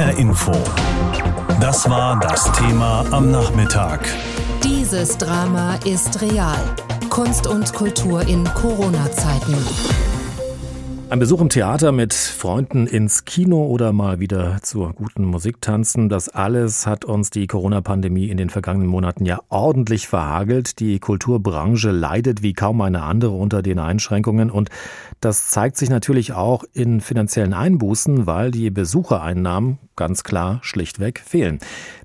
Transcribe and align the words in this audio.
HR 0.00 0.16
Info. 0.16 0.52
Das 1.60 1.88
war 1.90 2.18
das 2.20 2.50
Thema 2.52 3.04
am 3.10 3.30
Nachmittag. 3.30 4.00
Dieses 4.64 5.18
Drama 5.18 5.74
ist 5.84 6.22
real. 6.22 6.56
Kunst 7.10 7.46
und 7.46 7.70
Kultur 7.74 8.22
in 8.22 8.44
Corona-Zeiten. 8.44 9.58
Ein 11.10 11.18
Besuch 11.18 11.40
im 11.40 11.48
Theater 11.48 11.90
mit 11.90 12.14
Freunden 12.14 12.86
ins 12.86 13.24
Kino 13.24 13.66
oder 13.66 13.92
mal 13.92 14.20
wieder 14.20 14.58
zur 14.62 14.92
guten 14.92 15.24
Musik 15.24 15.60
tanzen, 15.60 16.08
das 16.08 16.28
alles 16.28 16.86
hat 16.86 17.04
uns 17.04 17.30
die 17.30 17.48
Corona-Pandemie 17.48 18.28
in 18.28 18.36
den 18.36 18.48
vergangenen 18.48 18.86
Monaten 18.86 19.24
ja 19.24 19.40
ordentlich 19.48 20.06
verhagelt. 20.06 20.78
Die 20.78 21.00
Kulturbranche 21.00 21.90
leidet 21.90 22.44
wie 22.44 22.52
kaum 22.52 22.80
eine 22.80 23.02
andere 23.02 23.32
unter 23.32 23.60
den 23.60 23.80
Einschränkungen 23.80 24.52
und 24.52 24.68
das 25.20 25.50
zeigt 25.50 25.78
sich 25.78 25.90
natürlich 25.90 26.32
auch 26.32 26.62
in 26.74 27.00
finanziellen 27.00 27.54
Einbußen, 27.54 28.28
weil 28.28 28.52
die 28.52 28.70
Besuchereinnahmen 28.70 29.78
ganz 29.96 30.22
klar 30.22 30.60
schlichtweg 30.62 31.18
fehlen. 31.18 31.58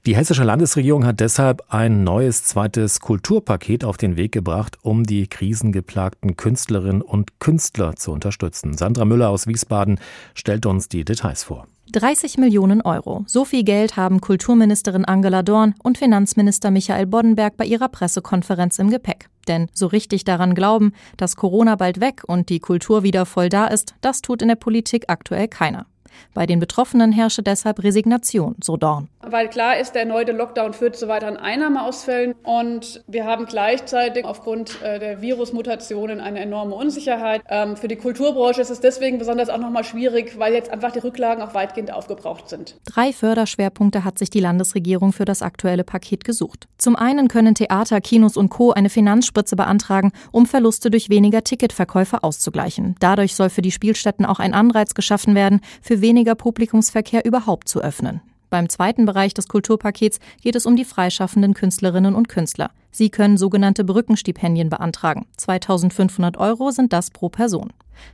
Die 0.05 0.15
hessische 0.15 0.43
Landesregierung 0.43 1.05
hat 1.05 1.19
deshalb 1.21 1.63
ein 1.69 2.03
neues 2.03 2.43
zweites 2.43 2.99
Kulturpaket 2.99 3.85
auf 3.85 3.97
den 3.97 4.17
Weg 4.17 4.31
gebracht, 4.31 4.77
um 4.81 5.03
die 5.03 5.27
krisengeplagten 5.27 6.35
Künstlerinnen 6.35 7.01
und 7.01 7.39
Künstler 7.39 7.95
zu 7.95 8.11
unterstützen. 8.11 8.75
Sandra 8.75 8.94
Müller 9.03 9.29
aus 9.29 9.47
Wiesbaden 9.47 9.99
stellt 10.33 10.65
uns 10.65 10.87
die 10.87 11.03
Details 11.03 11.43
vor. 11.43 11.67
30 11.91 12.37
Millionen 12.37 12.81
Euro. 12.81 13.23
So 13.27 13.45
viel 13.45 13.63
Geld 13.63 13.95
haben 13.97 14.21
Kulturministerin 14.21 15.05
Angela 15.05 15.43
Dorn 15.43 15.75
und 15.83 15.97
Finanzminister 15.97 16.71
Michael 16.71 17.05
Boddenberg 17.05 17.57
bei 17.57 17.65
ihrer 17.65 17.89
Pressekonferenz 17.89 18.79
im 18.79 18.89
Gepäck. 18.89 19.29
Denn 19.47 19.67
so 19.73 19.87
richtig 19.87 20.23
daran 20.23 20.55
glauben, 20.55 20.93
dass 21.17 21.35
Corona 21.35 21.75
bald 21.75 21.99
weg 21.99 22.23
und 22.25 22.49
die 22.49 22.59
Kultur 22.59 23.03
wieder 23.03 23.25
voll 23.25 23.49
da 23.49 23.67
ist, 23.67 23.95
das 24.01 24.21
tut 24.21 24.41
in 24.41 24.47
der 24.47 24.55
Politik 24.55 25.05
aktuell 25.09 25.47
keiner. 25.47 25.85
Bei 26.33 26.45
den 26.45 26.59
Betroffenen 26.59 27.11
herrsche 27.11 27.43
deshalb 27.43 27.83
Resignation, 27.83 28.55
so 28.63 28.77
Dorn. 28.77 29.09
Weil 29.29 29.49
klar 29.49 29.77
ist, 29.77 29.93
der 29.93 30.03
erneute 30.03 30.31
Lockdown 30.31 30.73
führt 30.73 30.95
zu 30.95 31.07
weiteren 31.07 31.37
Einnahmeausfällen 31.37 32.35
und 32.43 33.03
wir 33.07 33.25
haben 33.25 33.45
gleichzeitig 33.45 34.25
aufgrund 34.25 34.81
äh, 34.81 34.99
der 34.99 35.21
Virusmutationen 35.21 36.19
eine 36.19 36.39
enorme 36.39 36.75
Unsicherheit. 36.75 37.41
Ähm, 37.49 37.75
für 37.75 37.87
die 37.87 37.95
Kulturbranche 37.95 38.61
ist 38.61 38.69
es 38.69 38.79
deswegen 38.79 39.17
besonders 39.17 39.49
auch 39.49 39.57
nochmal 39.57 39.83
schwierig, 39.83 40.37
weil 40.37 40.53
jetzt 40.53 40.69
einfach 40.69 40.91
die 40.91 40.99
Rücklagen 40.99 41.43
auch 41.43 41.53
weitgehend 41.53 41.91
aufgebraucht 41.91 42.49
sind. 42.49 42.77
Drei 42.85 43.13
Förderschwerpunkte 43.13 44.03
hat 44.03 44.19
sich 44.19 44.29
die 44.29 44.39
Landesregierung 44.39 45.11
für 45.11 45.25
das 45.25 45.41
aktuelle 45.41 45.83
Paket 45.83 46.23
gesucht. 46.23 46.67
Zum 46.77 46.95
einen 46.95 47.27
können 47.27 47.55
Theater, 47.55 48.01
Kinos 48.01 48.37
und 48.37 48.49
Co. 48.49 48.71
eine 48.71 48.89
Finanzspritze 48.89 49.55
beantragen, 49.55 50.11
um 50.31 50.45
Verluste 50.45 50.91
durch 50.91 51.09
weniger 51.09 51.43
Ticketverkäufe 51.43 52.23
auszugleichen. 52.23 52.95
Dadurch 52.99 53.35
soll 53.35 53.49
für 53.49 53.61
die 53.61 53.71
Spielstätten 53.71 54.25
auch 54.25 54.39
ein 54.39 54.53
Anreiz 54.53 54.93
geschaffen 54.93 55.35
werden, 55.35 55.61
für 55.81 56.01
weniger 56.01 56.35
Publikumsverkehr 56.35 57.25
überhaupt 57.25 57.67
zu 57.67 57.81
öffnen. 57.81 58.21
Beim 58.55 58.69
zweiten 58.69 59.03
Bereich 59.03 59.33
des 59.33 59.49
Kulturpakets 59.49 60.21
geht 60.41 60.55
es 60.55 60.65
um 60.65 60.77
die 60.77 60.85
freischaffenden 60.85 61.53
Künstlerinnen 61.53 62.15
und 62.15 62.29
Künstler. 62.29 62.71
Sie 62.89 63.09
können 63.09 63.35
sogenannte 63.35 63.83
Brückenstipendien 63.83 64.69
beantragen. 64.69 65.25
2500 65.35 66.37
Euro 66.37 66.71
sind 66.71 66.93
das 66.93 67.11
pro 67.11 67.27
Person. 67.27 67.73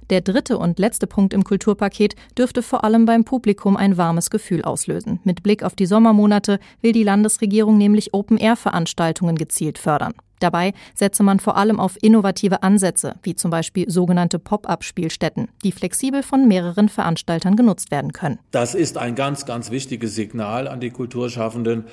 Der 0.10 0.22
dritte 0.22 0.58
und 0.58 0.80
letzte 0.80 1.06
Punkt 1.06 1.36
im 1.36 1.44
Kulturpaket 1.44 2.16
dürfte 2.36 2.64
vor 2.64 2.84
allem 2.84 3.06
beim 3.06 3.24
Publikum 3.24 3.78
ein 3.78 3.98
warmes 3.98 4.32
Gefühl 4.32 4.64
auslösen. 4.64 5.20
Mit 5.24 5.44
Blick 5.44 5.62
auf 5.62 5.76
die 5.76 5.86
Sommermonate 5.86 6.60
will 6.82 6.92
die 6.92 7.04
Landesregierung 7.04 7.78
nämlich 7.78 8.16
Open-Air-Veranstaltungen 8.16 9.36
gezielt 9.36 9.78
fördern. 9.78 10.16
Dabei 10.42 10.74
setze 10.96 11.24
man 11.24 11.40
vor 11.40 11.56
allem 11.56 11.80
auf 11.80 11.98
innovative 12.02 12.64
Ansätze, 12.64 13.16
wie 13.24 13.36
zum 13.36 13.52
Beispiel 13.52 13.90
sogenannte 13.90 14.40
Pop-up-Spielstätten, 14.40 15.50
die 15.64 15.72
flexibel 15.72 16.24
von 16.24 16.48
mehreren 16.48 16.90
Veranstaltern 16.90 17.56
genutzt 17.56 17.92
werden 17.92 18.12
können. 18.12 18.40
Das 18.50 18.76
ist 18.76 18.98
ein 18.98 19.16
ganz, 19.16 19.46
ganz 19.46 19.72
wichtiges 19.72 20.16
Signal 20.16 20.68
an 20.68 20.80
die 20.80 20.90
Kulturschaffenden. 20.90 21.86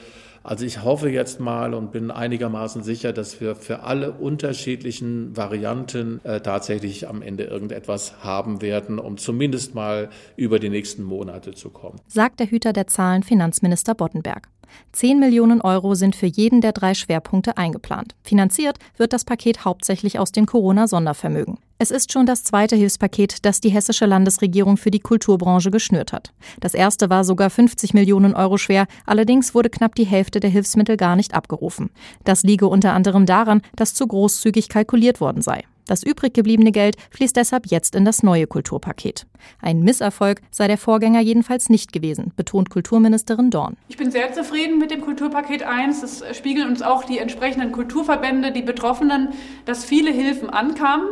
Also 0.42 0.64
ich 0.64 0.82
hoffe 0.82 1.10
jetzt 1.10 1.40
mal 1.40 1.74
und 1.74 1.92
bin 1.92 2.10
einigermaßen 2.10 2.82
sicher, 2.82 3.12
dass 3.12 3.38
wir 3.38 3.54
für 3.54 3.80
alle 3.80 4.12
unterschiedlichen 4.12 5.36
Varianten 5.36 6.24
äh, 6.24 6.40
tatsächlich 6.40 7.06
am 7.06 7.20
Ende 7.20 7.44
irgendetwas 7.44 8.24
haben 8.24 8.62
werden, 8.62 8.98
um 8.98 9.18
zumindest 9.18 9.74
mal 9.74 10.08
über 10.36 10.58
die 10.58 10.70
nächsten 10.70 11.02
Monate 11.02 11.52
zu 11.52 11.68
kommen. 11.68 12.00
Sagt 12.06 12.40
der 12.40 12.50
Hüter 12.50 12.72
der 12.72 12.86
Zahlen 12.86 13.24
Finanzminister 13.24 13.94
Boddenberg. 13.94 14.48
10 14.92 15.18
Millionen 15.18 15.60
Euro 15.60 15.94
sind 15.94 16.16
für 16.16 16.26
jeden 16.26 16.60
der 16.60 16.72
drei 16.72 16.94
Schwerpunkte 16.94 17.56
eingeplant. 17.56 18.14
Finanziert 18.22 18.78
wird 18.96 19.12
das 19.12 19.24
Paket 19.24 19.64
hauptsächlich 19.64 20.18
aus 20.18 20.32
dem 20.32 20.46
Corona-Sondervermögen. 20.46 21.58
Es 21.80 21.92
ist 21.92 22.12
schon 22.12 22.26
das 22.26 22.42
zweite 22.42 22.74
Hilfspaket, 22.74 23.44
das 23.44 23.60
die 23.60 23.68
hessische 23.68 24.06
Landesregierung 24.06 24.76
für 24.76 24.90
die 24.90 24.98
Kulturbranche 24.98 25.70
geschnürt 25.70 26.12
hat. 26.12 26.32
Das 26.58 26.74
erste 26.74 27.08
war 27.08 27.22
sogar 27.22 27.50
50 27.50 27.94
Millionen 27.94 28.34
Euro 28.34 28.58
schwer, 28.58 28.86
allerdings 29.06 29.54
wurde 29.54 29.70
knapp 29.70 29.94
die 29.94 30.06
Hälfte 30.06 30.40
der 30.40 30.50
Hilfsmittel 30.50 30.96
gar 30.96 31.14
nicht 31.14 31.34
abgerufen. 31.34 31.90
Das 32.24 32.42
liege 32.42 32.66
unter 32.66 32.94
anderem 32.94 33.26
daran, 33.26 33.62
dass 33.76 33.94
zu 33.94 34.06
großzügig 34.08 34.68
kalkuliert 34.68 35.20
worden 35.20 35.40
sei. 35.40 35.62
Das 35.88 36.02
übrig 36.02 36.34
gebliebene 36.34 36.70
Geld 36.70 36.96
fließt 37.10 37.34
deshalb 37.34 37.66
jetzt 37.66 37.96
in 37.96 38.04
das 38.04 38.22
neue 38.22 38.46
Kulturpaket. 38.46 39.26
Ein 39.60 39.80
Misserfolg 39.80 40.42
sei 40.50 40.68
der 40.68 40.76
Vorgänger 40.76 41.20
jedenfalls 41.20 41.70
nicht 41.70 41.92
gewesen, 41.94 42.32
betont 42.36 42.68
Kulturministerin 42.68 43.50
Dorn. 43.50 43.76
Ich 43.88 43.96
bin 43.96 44.10
sehr 44.10 44.32
zufrieden 44.34 44.78
mit 44.78 44.90
dem 44.90 45.00
Kulturpaket 45.00 45.62
1. 45.62 46.02
Es 46.02 46.22
spiegeln 46.36 46.68
uns 46.68 46.82
auch 46.82 47.04
die 47.04 47.18
entsprechenden 47.18 47.72
Kulturverbände, 47.72 48.52
die 48.52 48.62
Betroffenen, 48.62 49.30
dass 49.64 49.84
viele 49.86 50.10
Hilfen 50.10 50.50
ankamen. 50.50 51.06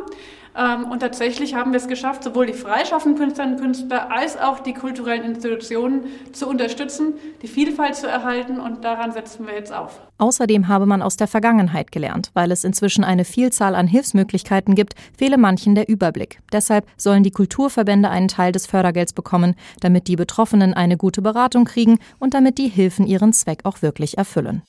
Ähm, 0.56 0.84
und 0.90 1.00
tatsächlich 1.00 1.54
haben 1.54 1.72
wir 1.72 1.78
es 1.78 1.88
geschafft, 1.88 2.24
sowohl 2.24 2.46
die 2.46 2.54
freischaffenden 2.54 3.18
Künstlerinnen 3.18 3.56
und 3.56 3.62
Künstler 3.62 4.10
als 4.10 4.38
auch 4.38 4.60
die 4.60 4.72
kulturellen 4.72 5.22
Institutionen 5.24 6.04
zu 6.32 6.48
unterstützen, 6.48 7.14
die 7.42 7.48
Vielfalt 7.48 7.96
zu 7.96 8.08
erhalten 8.08 8.58
und 8.58 8.84
daran 8.84 9.12
setzen 9.12 9.46
wir 9.46 9.54
jetzt 9.54 9.72
auf. 9.72 10.00
Außerdem 10.18 10.68
habe 10.68 10.86
man 10.86 11.02
aus 11.02 11.16
der 11.16 11.28
Vergangenheit 11.28 11.92
gelernt. 11.92 12.30
Weil 12.32 12.50
es 12.50 12.64
inzwischen 12.64 13.04
eine 13.04 13.24
Vielzahl 13.24 13.74
an 13.74 13.86
Hilfsmöglichkeiten 13.86 14.74
gibt, 14.74 14.94
fehle 15.16 15.36
manchen 15.36 15.74
der 15.74 15.88
Überblick. 15.88 16.40
Deshalb 16.52 16.86
sollen 16.96 17.22
die 17.22 17.30
Kulturverbände 17.30 18.08
einen 18.08 18.28
Teil 18.28 18.52
des 18.52 18.66
Fördergelds 18.66 19.12
bekommen, 19.12 19.54
damit 19.80 20.08
die 20.08 20.16
Betroffenen 20.16 20.72
eine 20.72 20.96
gute 20.96 21.20
Beratung 21.20 21.66
kriegen 21.66 21.98
und 22.18 22.32
damit 22.32 22.56
die 22.56 22.68
Hilfen 22.68 23.06
ihren 23.06 23.34
Zweck 23.34 23.60
auch 23.64 23.82
wirklich 23.82 24.16
erfüllen. 24.16 24.62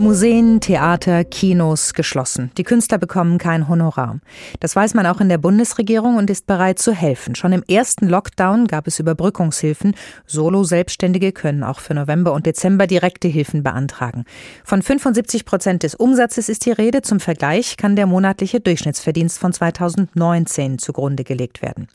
Museen, 0.00 0.62
Theater, 0.62 1.24
Kinos 1.24 1.92
geschlossen. 1.92 2.50
Die 2.56 2.62
Künstler 2.62 2.96
bekommen 2.96 3.36
kein 3.36 3.68
Honorar. 3.68 4.18
Das 4.58 4.74
weiß 4.74 4.94
man 4.94 5.04
auch 5.04 5.20
in 5.20 5.28
der 5.28 5.36
Bundesregierung 5.36 6.16
und 6.16 6.30
ist 6.30 6.46
bereit 6.46 6.78
zu 6.78 6.94
helfen. 6.94 7.34
Schon 7.34 7.52
im 7.52 7.62
ersten 7.68 8.08
Lockdown 8.08 8.66
gab 8.66 8.86
es 8.86 8.98
Überbrückungshilfen. 8.98 9.94
Solo-Selbstständige 10.24 11.32
können 11.32 11.62
auch 11.62 11.80
für 11.80 11.92
November 11.92 12.32
und 12.32 12.46
Dezember 12.46 12.86
direkte 12.86 13.28
Hilfen 13.28 13.62
beantragen. 13.62 14.24
Von 14.64 14.80
75 14.80 15.44
Prozent 15.44 15.82
des 15.82 15.94
Umsatzes 15.94 16.48
ist 16.48 16.64
die 16.64 16.72
Rede. 16.72 17.02
Zum 17.02 17.20
Vergleich 17.20 17.76
kann 17.76 17.94
der 17.94 18.06
monatliche 18.06 18.60
Durchschnittsverdienst 18.60 19.38
von 19.38 19.52
2019 19.52 20.78
zugrunde 20.78 21.24
gelegt 21.24 21.60
werden. 21.60 21.88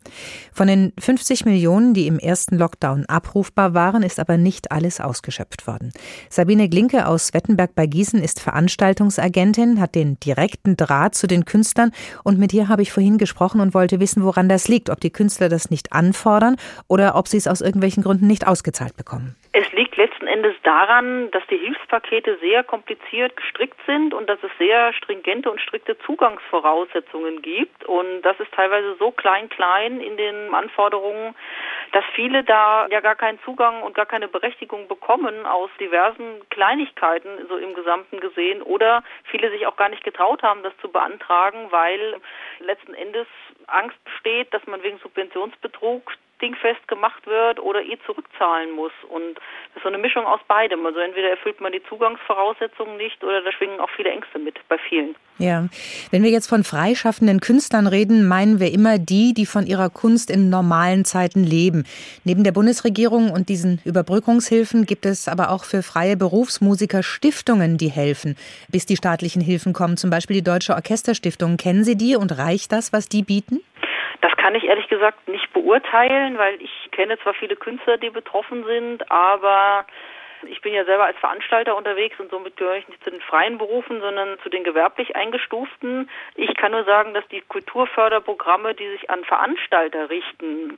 Von 0.53 0.67
den 0.67 0.93
50 0.99 1.45
Millionen, 1.45 1.95
die 1.95 2.05
im 2.05 2.19
ersten 2.19 2.59
Lockdown 2.59 3.07
abrufbar 3.07 3.73
waren, 3.73 4.03
ist 4.03 4.19
aber 4.19 4.37
nicht 4.37 4.71
alles 4.71 5.01
ausgeschöpft 5.01 5.65
worden. 5.65 5.91
Sabine 6.29 6.69
Glinke 6.69 7.07
aus 7.07 7.33
Wettenberg 7.33 7.73
bei 7.73 7.94
Gießen 7.95 8.21
ist 8.21 8.41
Veranstaltungsagentin, 8.41 9.79
hat 9.79 9.95
den 9.95 10.19
direkten 10.19 10.75
Draht 10.75 11.15
zu 11.15 11.27
den 11.27 11.45
Künstlern 11.45 11.91
und 12.23 12.37
mit 12.37 12.51
ihr 12.51 12.67
habe 12.67 12.81
ich 12.81 12.91
vorhin 12.91 13.17
gesprochen 13.17 13.61
und 13.61 13.73
wollte 13.73 14.01
wissen, 14.01 14.21
woran 14.21 14.49
das 14.49 14.67
liegt, 14.67 14.89
ob 14.89 14.99
die 14.99 15.11
Künstler 15.11 15.47
das 15.47 15.69
nicht 15.69 15.93
anfordern 15.93 16.57
oder 16.89 17.15
ob 17.15 17.29
sie 17.29 17.37
es 17.37 17.47
aus 17.47 17.61
irgendwelchen 17.61 18.03
Gründen 18.03 18.27
nicht 18.27 18.47
ausgezahlt 18.47 18.97
bekommen. 18.97 19.37
Es 19.57 19.71
liegt 19.71 19.95
letzten 19.95 20.27
Endes 20.27 20.53
daran, 20.63 21.31
dass 21.31 21.47
die 21.47 21.55
Hilfspakete 21.55 22.37
sehr 22.39 22.61
kompliziert 22.65 23.37
gestrickt 23.37 23.79
sind 23.85 24.13
und 24.13 24.27
dass 24.27 24.37
es 24.43 24.51
sehr 24.57 24.91
stringente 24.91 25.49
und 25.49 25.61
strikte 25.61 25.97
Zugangsvoraussetzungen 25.99 27.41
gibt. 27.41 27.85
Und 27.85 28.21
das 28.23 28.37
ist 28.41 28.51
teilweise 28.51 28.97
so 28.99 29.11
klein-klein 29.11 30.01
in 30.01 30.17
den 30.17 30.53
Anforderungen, 30.53 31.35
dass 31.93 32.03
viele 32.15 32.43
da 32.43 32.87
ja 32.91 32.99
gar 32.99 33.15
keinen 33.15 33.39
Zugang 33.45 33.81
und 33.81 33.95
gar 33.95 34.05
keine 34.05 34.27
Berechtigung 34.27 34.89
bekommen 34.89 35.45
aus 35.45 35.69
diversen 35.79 36.41
Kleinigkeiten, 36.49 37.29
so 37.47 37.55
im 37.55 37.75
Gesamten 37.75 38.19
gesehen, 38.19 38.61
oder 38.61 39.05
viele 39.31 39.49
sich 39.51 39.65
auch 39.67 39.77
gar 39.77 39.87
nicht 39.87 40.03
getraut 40.03 40.43
haben, 40.43 40.63
das 40.63 40.73
zu 40.81 40.89
beantragen, 40.91 41.67
weil 41.69 42.17
letzten 42.59 42.93
Endes 42.93 43.27
Angst 43.67 44.03
besteht, 44.03 44.53
dass 44.53 44.67
man 44.67 44.83
wegen 44.83 44.97
Subventionsbetrug 44.97 46.11
dingfest 46.41 46.87
gemacht 46.87 47.25
wird 47.25 47.59
oder 47.59 47.81
eh 47.81 47.97
zurückzahlen 48.05 48.71
muss. 48.71 48.91
Und 49.09 49.35
das 49.35 49.77
ist 49.77 49.83
so 49.83 49.89
eine 49.89 49.97
Mischung 49.97 50.25
aus 50.25 50.39
beidem. 50.47 50.85
Also 50.85 50.99
entweder 50.99 51.29
erfüllt 51.29 51.61
man 51.61 51.71
die 51.71 51.83
Zugangsvoraussetzungen 51.83 52.97
nicht 52.97 53.23
oder 53.23 53.41
da 53.41 53.51
schwingen 53.51 53.79
auch 53.79 53.89
viele 53.95 54.09
Ängste 54.09 54.39
mit 54.39 54.59
bei 54.67 54.77
vielen. 54.77 55.15
Ja, 55.37 55.67
wenn 56.11 56.23
wir 56.23 56.29
jetzt 56.29 56.47
von 56.47 56.63
freischaffenden 56.63 57.41
Künstlern 57.41 57.87
reden, 57.87 58.25
meinen 58.25 58.59
wir 58.61 58.71
immer 58.71 58.99
die, 58.99 59.33
die 59.33 59.45
von 59.45 59.65
ihrer 59.65 59.89
Kunst 59.89 60.31
in 60.31 60.49
normalen 60.49 61.03
Zeiten 61.03 61.43
leben. 61.43 61.85
Neben 62.23 62.45
der 62.45 62.53
Bundesregierung 62.53 63.31
und 63.31 63.49
diesen 63.49 63.81
Überbrückungshilfen 63.83 64.85
gibt 64.85 65.05
es 65.05 65.27
aber 65.27 65.51
auch 65.51 65.65
für 65.65 65.83
freie 65.83 66.15
Berufsmusiker 66.15 67.03
Stiftungen, 67.03 67.77
die 67.77 67.89
helfen, 67.89 68.37
bis 68.69 68.85
die 68.85 68.95
staatlichen 68.95 69.41
Hilfen 69.41 69.73
kommen. 69.73 69.97
Zum 69.97 70.09
Beispiel 70.09 70.37
die 70.37 70.43
Deutsche 70.43 70.73
Orchesterstiftung. 70.73 71.57
Kennen 71.57 71.83
Sie 71.83 71.97
die 71.97 72.15
und 72.15 72.37
reicht 72.37 72.71
das, 72.71 72.93
was 72.93 73.09
die 73.09 73.23
bieten? 73.23 73.61
Das 74.21 74.35
kann 74.37 74.55
ich 74.55 74.63
ehrlich 74.65 74.87
gesagt 74.87 75.27
nicht 75.27 75.51
beurteilen, 75.53 76.37
weil 76.37 76.61
ich 76.61 76.89
kenne 76.91 77.17
zwar 77.19 77.33
viele 77.33 77.55
Künstler, 77.55 77.97
die 77.97 78.09
betroffen 78.09 78.63
sind, 78.65 79.11
aber 79.11 79.85
ich 80.43 80.61
bin 80.61 80.73
ja 80.73 80.85
selber 80.85 81.05
als 81.05 81.17
Veranstalter 81.17 81.75
unterwegs 81.75 82.19
und 82.19 82.29
somit 82.29 82.57
gehöre 82.57 82.77
ich 82.77 82.87
nicht 82.87 83.03
zu 83.03 83.11
den 83.11 83.21
freien 83.21 83.57
Berufen, 83.57 84.01
sondern 84.01 84.37
zu 84.39 84.49
den 84.49 84.63
gewerblich 84.63 85.15
eingestuften. 85.15 86.09
Ich 86.35 86.55
kann 86.55 86.71
nur 86.71 86.83
sagen, 86.83 87.13
dass 87.13 87.27
die 87.29 87.41
Kulturförderprogramme, 87.41 88.75
die 88.75 88.87
sich 88.89 89.09
an 89.09 89.23
Veranstalter 89.23 90.09
richten, 90.09 90.77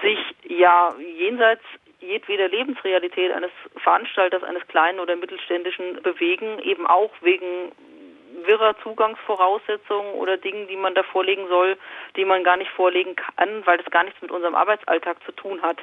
sich 0.00 0.18
ja 0.44 0.94
jenseits 1.18 1.62
jedweder 2.00 2.48
Lebensrealität 2.48 3.32
eines 3.32 3.50
Veranstalters, 3.76 4.42
eines 4.42 4.66
kleinen 4.66 4.98
oder 4.98 5.16
mittelständischen 5.16 6.02
bewegen, 6.02 6.58
eben 6.60 6.86
auch 6.86 7.12
wegen 7.20 7.72
wirrer 8.46 8.74
Zugangsvoraussetzungen 8.82 10.14
oder 10.14 10.36
Dingen, 10.36 10.68
die 10.68 10.76
man 10.76 10.94
da 10.94 11.02
vorlegen 11.02 11.48
soll, 11.48 11.76
die 12.16 12.24
man 12.24 12.44
gar 12.44 12.56
nicht 12.56 12.70
vorlegen 12.70 13.16
kann, 13.16 13.64
weil 13.66 13.78
das 13.78 13.90
gar 13.90 14.04
nichts 14.04 14.20
mit 14.22 14.30
unserem 14.30 14.54
Arbeitsalltag 14.54 15.22
zu 15.24 15.32
tun 15.32 15.62
hat. 15.62 15.78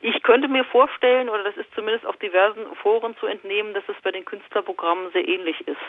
Ich 0.00 0.22
könnte 0.22 0.48
mir 0.48 0.64
vorstellen, 0.64 1.28
oder 1.28 1.44
das 1.44 1.56
ist 1.56 1.72
zumindest 1.74 2.06
auf 2.06 2.16
diversen 2.16 2.64
Foren 2.82 3.16
zu 3.18 3.26
entnehmen, 3.26 3.74
dass 3.74 3.84
es 3.88 3.96
bei 4.02 4.10
den 4.10 4.24
Künstlerprogrammen 4.24 5.10
sehr 5.12 5.26
ähnlich 5.26 5.66
ist. 5.66 5.80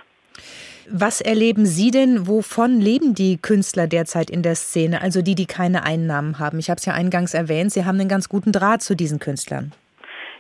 Was 0.92 1.22
erleben 1.22 1.66
Sie 1.66 1.92
denn, 1.92 2.28
wovon 2.28 2.80
leben 2.80 3.14
die 3.14 3.40
Künstler 3.40 3.88
derzeit 3.88 4.30
in 4.30 4.42
der 4.42 4.56
Szene, 4.56 5.02
also 5.02 5.22
die, 5.22 5.36
die 5.36 5.46
keine 5.46 5.84
Einnahmen 5.84 6.40
haben? 6.40 6.58
Ich 6.60 6.70
habe 6.70 6.80
es 6.80 6.86
ja 6.86 6.94
eingangs 6.94 7.34
erwähnt, 7.34 7.72
Sie 7.72 7.86
haben 7.86 8.00
einen 8.00 8.10
ganz 8.10 8.30
guten 8.30 8.52
Draht 8.52 8.82
zu 8.82 8.96
diesen 8.96 9.20
Künstlern. 9.20 9.72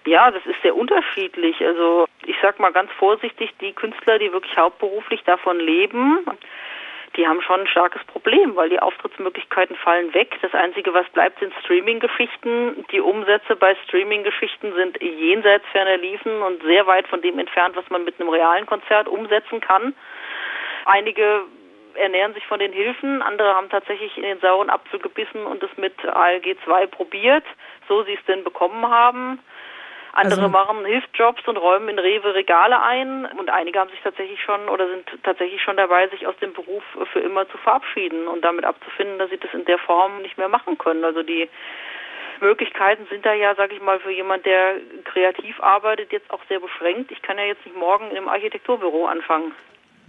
Ja, 0.10 0.32
das 0.32 0.44
ist 0.48 0.60
sehr 0.64 0.76
unterschiedlich. 0.76 1.64
Also 1.64 2.08
ich 2.26 2.36
sag 2.42 2.58
mal 2.58 2.72
ganz 2.72 2.92
vorsichtig, 2.94 3.54
die 3.62 3.74
Künstler, 3.74 4.18
die 4.18 4.32
wirklich 4.32 4.58
hauptberuflich 4.58 5.24
davon 5.24 5.60
leben, 5.60 6.26
die 7.16 7.28
haben 7.28 7.44
schon 7.44 7.60
ein 7.60 7.68
starkes 7.68 8.04
Problem, 8.06 8.56
weil 8.56 8.70
die 8.70 8.80
Auftrittsmöglichkeiten 8.80 9.76
fallen 9.76 10.12
weg. 10.16 10.36
Das 10.42 10.52
Einzige, 10.56 10.96
was 10.96 11.08
bleibt, 11.10 11.40
sind 11.40 11.54
Streaming-Geschichten. 11.64 12.86
Die 12.92 13.02
Umsätze 13.02 13.56
bei 13.56 13.76
Streaming-Geschichten 13.86 14.74
sind 14.74 15.00
jenseits 15.00 15.66
ferner 15.72 15.98
Liefen 15.98 16.42
und 16.42 16.64
sehr 16.64 16.88
weit 16.88 17.08
von 17.08 17.22
dem 17.22 17.38
entfernt, 17.38 17.76
was 17.76 17.88
man 17.92 18.04
mit 18.04 18.20
einem 18.20 18.30
realen 18.30 18.66
Konzert 18.66 19.08
umsetzen 19.08 19.62
kann. 19.62 19.94
Einige 20.86 21.42
ernähren 21.94 22.34
sich 22.34 22.48
von 22.48 22.60
den 22.60 22.74
Hilfen, 22.74 23.22
andere 23.22 23.54
haben 23.54 23.70
tatsächlich 23.70 24.18
in 24.18 24.24
den 24.24 24.40
sauren 24.40 24.72
Apfel 24.72 25.00
gebissen 25.00 25.46
und 25.46 25.62
es 25.62 25.78
mit 25.78 25.94
ALG 26.04 26.58
2 26.66 26.88
probiert, 26.88 27.44
so 27.88 28.02
sie 28.04 28.14
es 28.14 28.26
denn 28.26 28.44
bekommen 28.44 28.90
haben. 28.90 29.40
Andere 30.14 30.42
also, 30.42 30.50
machen 30.50 30.86
Hilfsjobs 30.86 31.48
und 31.48 31.58
räumen 31.58 31.90
in 31.90 32.00
Rewe 32.00 32.34
Regale 32.34 32.82
ein 32.82 33.26
und 33.26 33.50
einige 33.50 33.80
haben 33.80 33.90
sich 33.90 34.02
tatsächlich 34.02 34.42
schon 34.42 34.68
oder 34.70 34.88
sind 34.88 35.06
tatsächlich 35.24 35.62
schon 35.62 35.78
dabei, 35.78 36.08
sich 36.08 36.26
aus 36.26 36.36
dem 36.38 36.54
Beruf 36.54 36.84
für 37.14 37.20
immer 37.20 37.48
zu 37.50 37.58
verabschieden 37.58 38.28
und 38.28 38.44
damit 38.44 38.66
abzufinden, 38.66 39.20
dass 39.20 39.30
sie 39.30 39.38
das 39.38 39.54
in 39.54 39.66
der 39.66 39.78
Form 39.78 40.22
nicht 40.22 40.38
mehr 40.38 40.50
machen 40.50 40.78
können. 40.78 41.04
Also 41.04 41.24
die 41.24 41.50
Möglichkeiten 42.42 43.06
sind 43.10 43.26
da 43.26 43.34
ja, 43.34 43.56
sage 43.56 43.76
ich 43.76 43.82
mal, 43.82 44.00
für 44.00 44.12
jemand, 44.12 44.46
der 44.46 44.76
kreativ 45.06 45.62
arbeitet, 45.62 46.12
jetzt 46.12 46.32
auch 46.32 46.42
sehr 46.48 46.60
beschränkt. 46.60 47.12
Ich 47.12 47.22
kann 47.22 47.38
ja 47.38 47.46
jetzt 47.46 47.66
nicht 47.66 47.78
morgen 47.78 48.12
im 48.12 48.28
Architekturbüro 48.28 49.06
anfangen. 49.06 49.54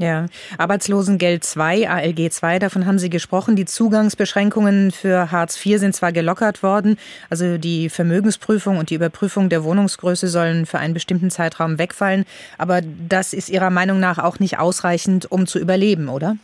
Ja, 0.00 0.29
Arbeitslosengeld 0.56 1.44
2, 1.44 1.91
ALG 1.91 2.32
2, 2.32 2.58
davon 2.58 2.87
haben 2.87 2.99
Sie 2.99 3.11
gesprochen. 3.11 3.55
Die 3.55 3.67
Zugangsbeschränkungen 3.67 4.93
für 4.93 5.31
Hartz 5.31 5.62
IV 5.62 5.79
sind 5.79 5.94
zwar 5.94 6.11
gelockert 6.11 6.62
worden, 6.62 6.97
also 7.29 7.58
die 7.58 7.91
Vermögensprüfung 7.91 8.79
und 8.79 8.88
die 8.88 8.94
Überprüfung 8.94 9.50
der 9.50 9.62
Wohnungsgröße 9.62 10.29
sollen 10.29 10.64
für 10.64 10.79
einen 10.79 10.94
bestimmten 10.94 11.31
Zeitraum 11.31 11.79
wegfallen, 11.79 12.25
aber 12.56 12.81
das 12.81 13.35
ist 13.35 13.50
Ihrer 13.50 13.69
Meinung 13.69 14.00
nach 14.00 14.17
auch 14.17 14.38
nicht 14.38 14.58
ausreichend, 14.58 15.31
um 15.31 15.47
zu 15.47 15.58
überleben, 15.58 16.08
oder? 16.08 16.37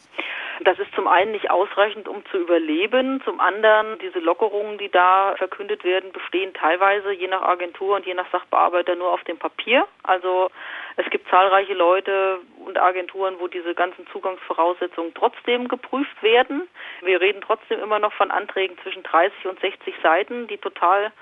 Das 0.60 0.78
ist 0.78 0.94
zum 0.94 1.06
einen 1.06 1.32
nicht 1.32 1.50
ausreichend, 1.50 2.08
um 2.08 2.24
zu 2.26 2.38
überleben. 2.38 3.20
Zum 3.24 3.40
anderen, 3.40 3.98
diese 3.98 4.20
Lockerungen, 4.20 4.78
die 4.78 4.88
da 4.88 5.34
verkündet 5.36 5.84
werden, 5.84 6.12
bestehen 6.12 6.54
teilweise 6.54 7.12
je 7.12 7.28
nach 7.28 7.42
Agentur 7.42 7.96
und 7.96 8.06
je 8.06 8.14
nach 8.14 8.30
Sachbearbeiter 8.32 8.94
nur 8.94 9.12
auf 9.12 9.22
dem 9.24 9.38
Papier. 9.38 9.86
Also 10.02 10.50
es 10.96 11.08
gibt 11.10 11.28
zahlreiche 11.28 11.74
Leute 11.74 12.40
und 12.64 12.78
Agenturen, 12.78 13.36
wo 13.38 13.48
diese 13.48 13.74
ganzen 13.74 14.06
Zugangsvoraussetzungen 14.08 15.12
trotzdem 15.14 15.68
geprüft 15.68 16.22
werden. 16.22 16.66
Wir 17.02 17.20
reden 17.20 17.42
trotzdem 17.42 17.80
immer 17.80 17.98
noch 17.98 18.14
von 18.14 18.30
Anträgen 18.30 18.78
zwischen 18.82 19.02
30 19.02 19.46
und 19.46 19.60
60 19.60 19.94
Seiten, 20.02 20.46
die 20.46 20.58
total 20.58 21.12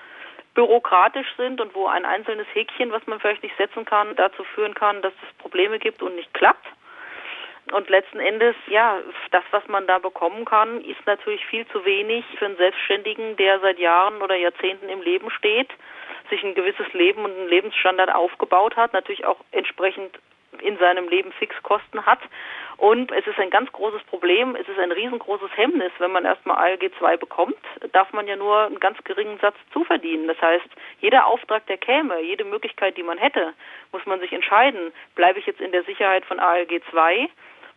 bürokratisch 0.53 1.27
sind 1.35 1.59
und 1.59 1.75
wo 1.75 1.87
ein 1.87 2.05
einzelnes 2.05 2.47
Häkchen, 2.53 2.91
was 2.91 3.05
man 3.05 3.19
vielleicht 3.19 3.43
nicht 3.43 3.57
setzen 3.57 3.83
kann, 3.83 4.15
dazu 4.15 4.45
führen 4.45 4.73
kann, 4.73 5.01
dass 5.01 5.13
es 5.27 5.37
Probleme 5.37 5.79
gibt 5.79 6.01
und 6.01 6.15
nicht 6.15 6.33
klappt. 6.33 6.65
Und 7.71 7.89
letzten 7.89 8.19
Endes, 8.19 8.55
ja, 8.67 9.01
das, 9.31 9.43
was 9.51 9.67
man 9.67 9.87
da 9.87 9.97
bekommen 9.97 10.45
kann, 10.45 10.81
ist 10.81 11.05
natürlich 11.05 11.45
viel 11.47 11.65
zu 11.67 11.83
wenig 11.83 12.23
für 12.37 12.45
einen 12.45 12.57
Selbstständigen, 12.57 13.35
der 13.37 13.59
seit 13.59 13.79
Jahren 13.79 14.21
oder 14.21 14.35
Jahrzehnten 14.35 14.87
im 14.87 15.01
Leben 15.01 15.31
steht 15.31 15.69
sich 16.29 16.43
ein 16.43 16.55
gewisses 16.55 16.91
Leben 16.93 17.23
und 17.23 17.31
einen 17.31 17.49
Lebensstandard 17.49 18.13
aufgebaut 18.13 18.75
hat, 18.75 18.93
natürlich 18.93 19.25
auch 19.25 19.39
entsprechend 19.51 20.19
in 20.61 20.77
seinem 20.77 21.09
Leben 21.09 21.33
Fixkosten 21.33 22.05
hat. 22.05 22.19
Und 22.77 23.11
es 23.11 23.27
ist 23.27 23.37
ein 23.39 23.49
ganz 23.49 23.71
großes 23.71 24.03
Problem, 24.03 24.55
es 24.55 24.67
ist 24.67 24.79
ein 24.79 24.91
riesengroßes 24.91 25.49
Hemmnis, 25.55 25.91
wenn 25.99 26.11
man 26.11 26.25
erstmal 26.25 26.57
ALG 26.57 26.91
2 26.97 27.17
bekommt, 27.17 27.57
darf 27.91 28.11
man 28.13 28.27
ja 28.27 28.35
nur 28.35 28.65
einen 28.65 28.79
ganz 28.79 29.01
geringen 29.03 29.37
Satz 29.39 29.55
zuverdienen. 29.73 30.27
Das 30.27 30.41
heißt, 30.41 30.67
jeder 30.99 31.25
Auftrag, 31.25 31.65
der 31.67 31.77
käme, 31.77 32.21
jede 32.21 32.45
Möglichkeit, 32.45 32.97
die 32.97 33.03
man 33.03 33.17
hätte, 33.17 33.53
muss 33.91 34.05
man 34.05 34.19
sich 34.19 34.31
entscheiden, 34.31 34.93
bleibe 35.15 35.39
ich 35.39 35.45
jetzt 35.45 35.61
in 35.61 35.71
der 35.71 35.83
Sicherheit 35.83 36.25
von 36.25 36.39
ALG 36.39 36.81
2 36.91 37.29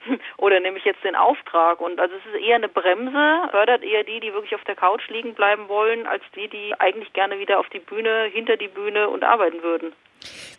oder 0.39 0.61
nehme 0.61 0.79
ich 0.79 0.85
jetzt 0.85 1.05
den 1.05 1.17
Auftrag? 1.17 1.81
Und 1.81 2.01
also 2.01 2.15
es 2.15 2.35
ist 2.35 2.47
eher 2.47 2.57
eine 2.57 2.69
Bremse, 2.69 3.49
fördert 3.51 3.83
eher 3.83 4.05
die, 4.05 4.21
die 4.21 4.33
wirklich 4.33 4.55
auf 4.55 4.65
der 4.65 4.77
Couch 4.77 5.09
liegen 5.09 5.35
bleiben 5.35 5.69
wollen, 5.69 6.07
als 6.07 6.23
die, 6.35 6.49
die 6.49 6.75
eigentlich 6.79 7.13
gerne 7.13 7.39
wieder 7.39 7.59
auf 7.59 7.69
die 7.69 7.81
Bühne, 7.81 8.29
hinter 8.33 8.57
die 8.57 8.69
Bühne 8.69 9.09
und 9.09 9.25
arbeiten 9.25 9.63
würden. 9.63 9.93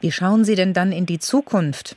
Wie 0.02 0.12
schauen 0.12 0.44
Sie 0.44 0.56
denn 0.56 0.74
dann 0.74 0.92
in 0.92 1.06
die 1.06 1.20
Zukunft? 1.20 1.96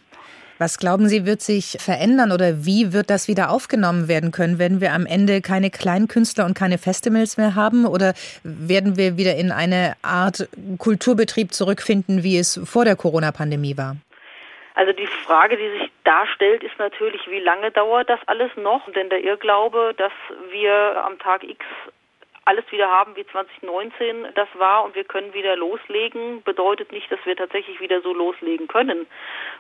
Was 0.59 0.79
glauben 0.79 1.09
Sie, 1.09 1.27
wird 1.27 1.43
sich 1.43 1.77
verändern 1.81 2.31
oder 2.31 2.65
wie 2.65 2.93
wird 2.93 3.11
das 3.11 3.27
wieder 3.27 3.51
aufgenommen 3.51 4.07
werden 4.07 4.31
können? 4.31 4.61
Werden 4.61 4.81
wir 4.81 4.93
am 4.93 5.07
Ende 5.07 5.41
keine 5.41 5.71
Kleinkünstler 5.71 6.45
und 6.45 6.55
keine 6.55 6.79
Festivals 6.79 7.37
mehr 7.37 7.57
haben 7.57 7.85
oder 7.85 8.15
werden 8.45 8.97
wir 8.97 9.17
wieder 9.17 9.35
in 9.35 9.51
eine 9.51 9.95
Art 10.03 10.49
Kulturbetrieb 10.79 11.53
zurückfinden, 11.53 12.23
wie 12.23 12.39
es 12.39 12.61
vor 12.65 12.85
der 12.85 12.95
Corona-Pandemie 12.95 13.77
war? 13.77 13.97
Also 14.75 14.93
die 14.93 15.07
Frage, 15.07 15.57
die 15.57 15.79
sich 15.79 15.91
darstellt, 16.05 16.63
ist 16.63 16.79
natürlich, 16.79 17.29
wie 17.31 17.41
lange 17.41 17.71
dauert 17.71 18.09
das 18.09 18.21
alles 18.27 18.51
noch? 18.57 18.91
Denn 18.93 19.11
der 19.11 19.23
Irrglaube, 19.23 19.95
dass 19.97 20.13
wir 20.51 21.05
am 21.05 21.19
Tag 21.19 21.45
X 21.45 21.65
alles 22.45 22.65
wieder 22.71 22.91
haben, 22.91 23.15
wie 23.15 23.27
2019 23.27 24.29
das 24.35 24.49
war 24.55 24.85
und 24.85 24.95
wir 24.95 25.05
können 25.05 25.33
wieder 25.33 25.55
loslegen, 25.57 26.43
bedeutet 26.43 26.91
nicht, 26.91 27.11
dass 27.11 27.25
wir 27.25 27.37
tatsächlich 27.37 27.81
wieder 27.81 28.01
so 28.01 28.13
loslegen 28.13 28.67
können, 28.67 29.07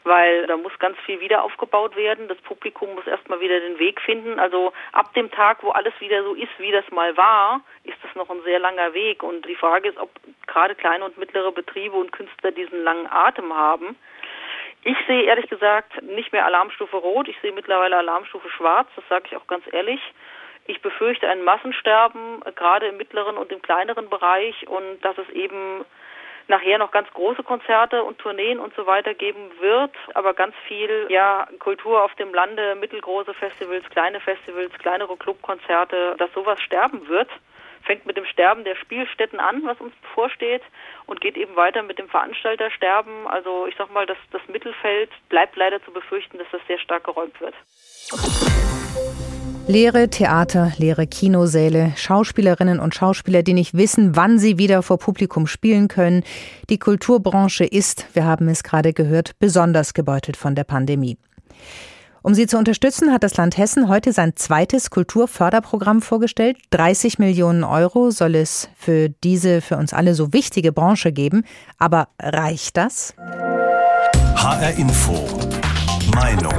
weil 0.03 0.47
da 0.47 0.57
muss 0.57 0.77
ganz 0.79 0.99
viel 1.07 1.21
wieder 1.21 1.45
aufgebaut 1.45 1.95
werden. 1.95 2.27
Das 2.27 2.39
Publikum 2.39 2.95
muss 2.95 3.07
erstmal 3.07 3.41
wieder 3.41 3.61
den 3.61 3.79
Weg 3.79 4.01
finden. 4.01 4.41
Also 4.41 4.73
ab 4.93 5.15
dem 5.15 5.31
Tag, 5.31 5.63
wo 5.63 5.71
alles 5.71 5.95
wieder 6.01 6.25
so 6.25 6.35
ist, 6.35 6.59
wie 6.59 6.73
das 6.73 6.89
mal 6.91 7.17
war, 7.17 7.61
ist 7.85 7.99
das 8.03 8.15
noch 8.17 8.31
ein 8.31 8.43
sehr 8.43 8.59
langer 8.59 8.93
Weg. 8.95 9.23
Und 9.23 9.47
die 9.47 9.55
Frage 9.55 9.91
ist, 9.91 9.99
ob 9.99 10.11
gerade 10.49 10.75
kleine 10.75 11.05
und 11.05 11.17
mittlere 11.19 11.53
Betriebe 11.53 11.97
und 11.97 12.11
Künstler 12.11 12.51
diesen 12.51 12.83
langen 12.83 13.07
Atem 13.07 13.55
haben. 13.55 13.97
Ich 14.85 14.97
sehe 15.07 15.23
ehrlich 15.23 15.49
gesagt 15.49 16.03
nicht 16.03 16.33
mehr 16.33 16.45
Alarmstufe 16.45 16.97
Rot, 16.97 17.29
ich 17.29 17.39
sehe 17.41 17.53
mittlerweile 17.53 17.99
Alarmstufe 17.99 18.51
Schwarz, 18.51 18.89
das 18.97 19.05
sage 19.09 19.27
ich 19.29 19.37
auch 19.37 19.47
ganz 19.47 19.65
ehrlich. 19.73 20.01
Ich 20.67 20.81
befürchte 20.81 21.29
ein 21.29 21.43
Massensterben, 21.43 22.43
äh, 22.45 22.53
gerade 22.53 22.87
im 22.87 22.97
mittleren 22.97 23.37
und 23.37 23.51
im 23.53 23.63
kleineren 23.63 24.09
Bereich. 24.09 24.69
Und 24.69 25.01
dass 25.03 25.19
es 25.19 25.29
eben 25.31 25.85
nachher 26.49 26.79
noch 26.79 26.91
ganz 26.91 27.09
große 27.13 27.43
Konzerte 27.43 28.03
und 28.03 28.19
Tourneen 28.19 28.59
und 28.59 28.75
so 28.75 28.87
weiter 28.87 29.15
geben 29.15 29.51
wird, 29.61 29.93
aber 30.15 30.35
ganz 30.35 30.55
viel 30.67 31.07
ja 31.09 31.49
Kultur 31.59 32.03
auf 32.03 32.15
dem 32.17 32.35
Lande, 32.35 32.77
mittelgroße 32.77 33.35
Festivals, 33.35 33.89
kleine 33.91 34.21
Festivals, 34.21 34.73
kleinere 34.79 35.17
Clubkonzerte, 35.17 36.17
dass 36.19 36.33
sowas 36.33 36.61
sterben 36.61 37.09
wird 37.09 37.29
fängt 37.83 38.07
mit 38.07 38.17
dem 38.17 38.25
Sterben 38.27 38.65
der 38.65 38.77
Spielstätten 38.77 39.41
an, 39.41 39.63
was 39.65 39.81
uns 39.81 39.95
bevorsteht, 40.03 40.63
und 41.07 41.21
geht 41.21 41.37
eben 41.37 41.57
weiter 41.57 41.83
mit 41.83 41.99
dem 41.99 42.09
Veranstaltersterben. 42.09 43.27
Also 43.27 43.67
ich 43.67 43.75
sag 43.77 43.93
mal, 43.93 44.07
das, 44.07 44.19
das 44.31 44.43
Mittelfeld 44.49 45.11
bleibt 45.29 45.57
leider 45.57 45.83
zu 45.85 45.93
befürchten, 45.93 46.39
dass 46.39 46.47
das 46.53 46.61
sehr 46.67 46.79
stark 46.79 47.05
geräumt 47.05 47.41
wird. 47.41 47.55
Leere 49.69 50.11
Theater, 50.11 50.73
leere 50.77 51.07
Kinosäle, 51.07 51.93
Schauspielerinnen 51.97 52.81
und 52.81 52.95
Schauspieler, 52.97 53.45
die 53.45 53.55
nicht 53.55 53.75
wissen, 53.75 54.17
wann 54.17 54.39
sie 54.39 54.59
wieder 54.59 54.83
vor 54.83 54.99
Publikum 54.99 55.47
spielen 55.47 55.87
können. 55.87 56.25
Die 56.69 56.79
Kulturbranche 56.79 57.65
ist, 57.65 58.15
wir 58.15 58.25
haben 58.25 58.49
es 58.49 58.65
gerade 58.65 58.93
gehört, 58.93 59.39
besonders 59.39 59.95
gebeutelt 59.95 60.37
von 60.37 60.57
der 60.57 60.65
Pandemie. 60.65 61.17
Um 62.25 62.35
sie 62.35 62.47
zu 62.47 62.57
unterstützen, 62.57 63.13
hat 63.13 63.25
das 63.25 63.37
Land 63.37 63.59
Hessen 63.59 63.89
heute 63.89 64.13
sein 64.13 64.37
zweites 64.37 64.91
Kulturförderprogramm 64.91 66.03
vorgestellt. 66.03 66.57
30 66.71 67.19
Millionen 67.19 67.65
Euro 67.65 68.13
soll 68.13 68.37
es 68.37 68.69
für 68.77 69.09
diese 69.09 69.61
für 69.61 69.77
uns 69.77 69.93
alle 69.93 70.15
so 70.15 70.33
wichtige 70.33 70.71
Branche 70.71 71.11
geben. 71.11 71.45
Aber 71.79 72.09
reicht 72.21 72.77
das? 72.77 73.15
HR 74.37 74.71
Info. 74.79 75.15
Meinung. 76.15 76.55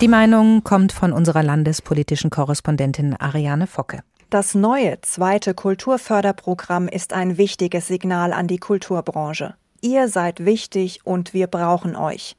Die 0.00 0.08
Meinung 0.08 0.62
kommt 0.62 0.92
von 0.92 1.12
unserer 1.12 1.42
landespolitischen 1.42 2.30
Korrespondentin 2.30 3.16
Ariane 3.18 3.66
Focke. 3.66 4.04
Das 4.30 4.54
neue 4.54 5.00
zweite 5.00 5.54
Kulturförderprogramm 5.54 6.86
ist 6.86 7.12
ein 7.12 7.36
wichtiges 7.36 7.88
Signal 7.88 8.32
an 8.32 8.46
die 8.46 8.58
Kulturbranche. 8.58 9.54
Ihr 9.80 10.08
seid 10.08 10.44
wichtig 10.44 11.00
und 11.04 11.34
wir 11.34 11.48
brauchen 11.48 11.96
euch. 11.96 12.36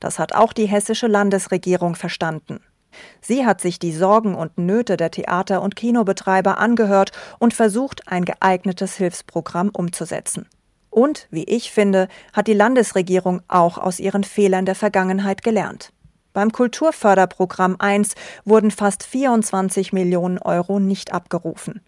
Das 0.00 0.18
hat 0.18 0.34
auch 0.34 0.52
die 0.52 0.66
hessische 0.66 1.06
Landesregierung 1.06 1.94
verstanden. 1.94 2.60
Sie 3.20 3.46
hat 3.46 3.60
sich 3.60 3.78
die 3.78 3.92
Sorgen 3.92 4.34
und 4.34 4.58
Nöte 4.58 4.96
der 4.96 5.10
Theater- 5.10 5.62
und 5.62 5.76
Kinobetreiber 5.76 6.58
angehört 6.58 7.12
und 7.38 7.54
versucht, 7.54 8.08
ein 8.08 8.24
geeignetes 8.24 8.96
Hilfsprogramm 8.96 9.70
umzusetzen. 9.70 10.46
Und, 10.90 11.28
wie 11.30 11.44
ich 11.44 11.70
finde, 11.70 12.08
hat 12.32 12.48
die 12.48 12.54
Landesregierung 12.54 13.42
auch 13.46 13.78
aus 13.78 14.00
ihren 14.00 14.24
Fehlern 14.24 14.66
der 14.66 14.74
Vergangenheit 14.74 15.42
gelernt. 15.42 15.92
Beim 16.32 16.52
Kulturförderprogramm 16.52 17.76
1 17.78 18.14
wurden 18.44 18.70
fast 18.70 19.04
24 19.04 19.92
Millionen 19.92 20.38
Euro 20.38 20.80
nicht 20.80 21.12
abgerufen. 21.12 21.80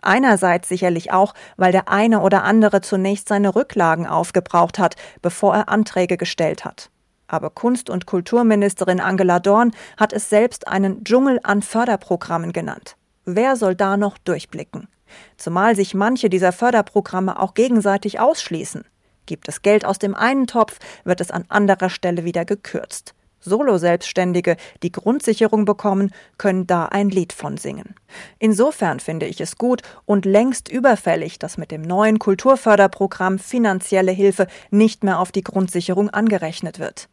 Einerseits 0.00 0.68
sicherlich 0.68 1.12
auch, 1.12 1.34
weil 1.56 1.72
der 1.72 1.88
eine 1.88 2.20
oder 2.20 2.44
andere 2.44 2.80
zunächst 2.80 3.28
seine 3.28 3.54
Rücklagen 3.54 4.06
aufgebraucht 4.06 4.78
hat, 4.78 4.96
bevor 5.22 5.54
er 5.54 5.68
Anträge 5.68 6.16
gestellt 6.16 6.64
hat. 6.64 6.90
Aber 7.28 7.50
Kunst- 7.50 7.90
und 7.90 8.06
Kulturministerin 8.06 9.00
Angela 9.00 9.38
Dorn 9.38 9.72
hat 9.96 10.12
es 10.12 10.28
selbst 10.28 10.66
einen 10.66 11.04
Dschungel 11.04 11.38
an 11.42 11.62
Förderprogrammen 11.62 12.52
genannt. 12.52 12.96
Wer 13.24 13.54
soll 13.56 13.74
da 13.74 13.96
noch 13.96 14.18
durchblicken? 14.18 14.88
Zumal 15.36 15.76
sich 15.76 15.94
manche 15.94 16.30
dieser 16.30 16.52
Förderprogramme 16.52 17.38
auch 17.38 17.54
gegenseitig 17.54 18.18
ausschließen. 18.18 18.84
Gibt 19.26 19.48
es 19.48 19.62
Geld 19.62 19.84
aus 19.84 19.98
dem 19.98 20.14
einen 20.14 20.46
Topf, 20.46 20.78
wird 21.04 21.20
es 21.20 21.30
an 21.30 21.44
anderer 21.48 21.90
Stelle 21.90 22.24
wieder 22.24 22.46
gekürzt. 22.46 23.14
Solo-Selbstständige, 23.40 24.56
die 24.82 24.90
Grundsicherung 24.90 25.64
bekommen, 25.64 26.12
können 26.38 26.66
da 26.66 26.86
ein 26.86 27.08
Lied 27.08 27.32
von 27.32 27.56
singen. 27.56 27.94
Insofern 28.38 29.00
finde 29.00 29.26
ich 29.26 29.40
es 29.40 29.56
gut 29.56 29.82
und 30.06 30.24
längst 30.24 30.68
überfällig, 30.68 31.38
dass 31.38 31.58
mit 31.58 31.70
dem 31.70 31.82
neuen 31.82 32.18
Kulturförderprogramm 32.18 33.38
finanzielle 33.38 34.12
Hilfe 34.12 34.46
nicht 34.70 35.04
mehr 35.04 35.20
auf 35.20 35.30
die 35.30 35.44
Grundsicherung 35.44 36.10
angerechnet 36.10 36.78
wird. 36.78 37.08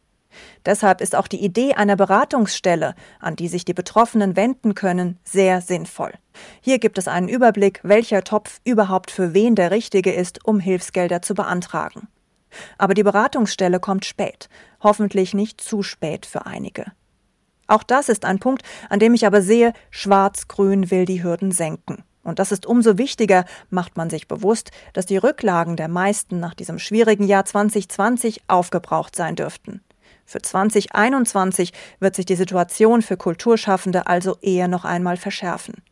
Deshalb 0.64 1.00
ist 1.00 1.14
auch 1.14 1.28
die 1.28 1.44
Idee 1.44 1.74
einer 1.74 1.96
Beratungsstelle, 1.96 2.94
an 3.20 3.36
die 3.36 3.48
sich 3.48 3.64
die 3.64 3.74
Betroffenen 3.74 4.36
wenden 4.36 4.74
können, 4.74 5.18
sehr 5.24 5.60
sinnvoll. 5.60 6.12
Hier 6.60 6.78
gibt 6.78 6.98
es 6.98 7.08
einen 7.08 7.28
Überblick, 7.28 7.80
welcher 7.82 8.24
Topf 8.24 8.60
überhaupt 8.64 9.10
für 9.10 9.34
wen 9.34 9.54
der 9.54 9.70
richtige 9.70 10.12
ist, 10.12 10.44
um 10.44 10.60
Hilfsgelder 10.60 11.22
zu 11.22 11.34
beantragen. 11.34 12.08
Aber 12.78 12.94
die 12.94 13.02
Beratungsstelle 13.02 13.80
kommt 13.80 14.04
spät, 14.04 14.48
hoffentlich 14.82 15.34
nicht 15.34 15.60
zu 15.60 15.82
spät 15.82 16.26
für 16.26 16.46
einige. 16.46 16.92
Auch 17.66 17.82
das 17.82 18.08
ist 18.08 18.24
ein 18.24 18.38
Punkt, 18.38 18.62
an 18.88 19.00
dem 19.00 19.14
ich 19.14 19.26
aber 19.26 19.42
sehe, 19.42 19.72
Schwarz-Grün 19.90 20.90
will 20.90 21.04
die 21.04 21.22
Hürden 21.22 21.50
senken. 21.50 22.04
Und 22.22 22.40
das 22.40 22.50
ist 22.50 22.66
umso 22.66 22.98
wichtiger, 22.98 23.44
macht 23.70 23.96
man 23.96 24.10
sich 24.10 24.26
bewusst, 24.26 24.72
dass 24.92 25.06
die 25.06 25.16
Rücklagen 25.16 25.76
der 25.76 25.88
meisten 25.88 26.40
nach 26.40 26.54
diesem 26.54 26.78
schwierigen 26.80 27.24
Jahr 27.24 27.44
2020 27.44 28.42
aufgebraucht 28.48 29.14
sein 29.14 29.36
dürften. 29.36 29.80
Für 30.26 30.42
2021 30.42 31.72
wird 32.00 32.16
sich 32.16 32.26
die 32.26 32.34
Situation 32.34 33.00
für 33.00 33.16
Kulturschaffende 33.16 34.08
also 34.08 34.36
eher 34.42 34.66
noch 34.66 34.84
einmal 34.84 35.16
verschärfen. 35.16 35.82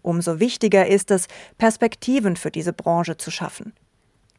Umso 0.00 0.40
wichtiger 0.40 0.86
ist 0.86 1.10
es, 1.10 1.28
Perspektiven 1.58 2.36
für 2.36 2.50
diese 2.50 2.72
Branche 2.72 3.18
zu 3.18 3.30
schaffen. 3.30 3.74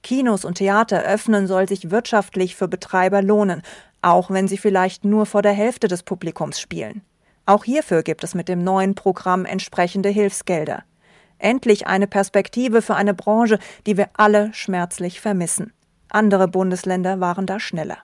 Kinos 0.02 0.44
und 0.44 0.56
Theater 0.56 1.04
öffnen 1.04 1.48
soll 1.48 1.70
sich 1.70 1.92
wirtschaftlich 1.92 2.56
für 2.56 2.68
Betreiber 2.68 3.22
lohnen, 3.22 3.62
auch 4.02 4.32
wenn 4.32 4.48
sie 4.48 4.58
vielleicht 4.58 5.06
nur 5.06 5.26
vor 5.26 5.42
der 5.42 5.54
Hälfte 5.54 5.88
des 5.88 6.04
Publikums 6.04 6.60
spielen. 6.60 7.02
Auch 7.46 7.64
hierfür 7.64 8.04
gibt 8.04 8.24
es 8.24 8.36
mit 8.36 8.50
dem 8.50 8.64
neuen 8.64 8.96
Programm 8.96 9.46
entsprechende 9.46 10.10
Hilfsgelder. 10.10 10.84
Endlich 11.38 11.88
eine 11.88 12.08
Perspektive 12.08 12.82
für 12.82 12.96
eine 12.96 13.14
Branche, 13.14 13.60
die 13.86 13.98
wir 13.98 14.10
alle 14.14 14.54
schmerzlich 14.54 15.22
vermissen. 15.22 15.74
Andere 16.10 16.48
Bundesländer 16.48 17.20
waren 17.20 17.46
da 17.46 17.60
schneller. 17.60 17.98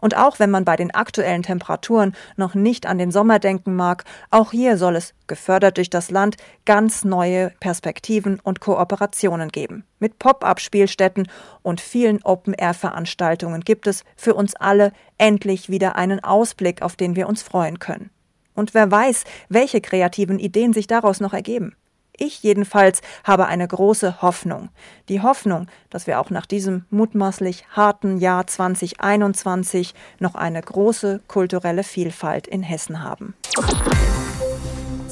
Und 0.00 0.16
auch 0.16 0.38
wenn 0.38 0.50
man 0.50 0.64
bei 0.64 0.76
den 0.76 0.92
aktuellen 0.92 1.42
Temperaturen 1.42 2.14
noch 2.36 2.54
nicht 2.54 2.86
an 2.86 2.98
den 2.98 3.10
Sommer 3.10 3.38
denken 3.38 3.74
mag, 3.74 4.04
auch 4.30 4.52
hier 4.52 4.76
soll 4.76 4.96
es, 4.96 5.14
gefördert 5.26 5.76
durch 5.78 5.90
das 5.90 6.10
Land, 6.10 6.36
ganz 6.64 7.04
neue 7.04 7.50
Perspektiven 7.60 8.40
und 8.40 8.60
Kooperationen 8.60 9.50
geben. 9.50 9.84
Mit 9.98 10.18
Pop-up-Spielstätten 10.18 11.28
und 11.62 11.80
vielen 11.80 12.22
Open-Air-Veranstaltungen 12.22 13.62
gibt 13.62 13.86
es 13.86 14.04
für 14.16 14.34
uns 14.34 14.54
alle 14.56 14.92
endlich 15.18 15.68
wieder 15.68 15.96
einen 15.96 16.22
Ausblick, 16.22 16.82
auf 16.82 16.96
den 16.96 17.16
wir 17.16 17.28
uns 17.28 17.42
freuen 17.42 17.78
können. 17.78 18.10
Und 18.54 18.74
wer 18.74 18.90
weiß, 18.90 19.24
welche 19.48 19.80
kreativen 19.80 20.38
Ideen 20.38 20.72
sich 20.72 20.86
daraus 20.86 21.20
noch 21.20 21.32
ergeben. 21.32 21.74
Ich 22.16 22.42
jedenfalls 22.42 23.00
habe 23.24 23.46
eine 23.46 23.66
große 23.66 24.20
Hoffnung. 24.20 24.68
Die 25.08 25.22
Hoffnung, 25.22 25.66
dass 25.90 26.06
wir 26.06 26.20
auch 26.20 26.30
nach 26.30 26.46
diesem 26.46 26.84
mutmaßlich 26.90 27.64
harten 27.70 28.18
Jahr 28.18 28.46
2021 28.46 29.94
noch 30.18 30.34
eine 30.34 30.60
große 30.60 31.20
kulturelle 31.26 31.84
Vielfalt 31.84 32.46
in 32.46 32.62
Hessen 32.62 33.02
haben. 33.02 33.34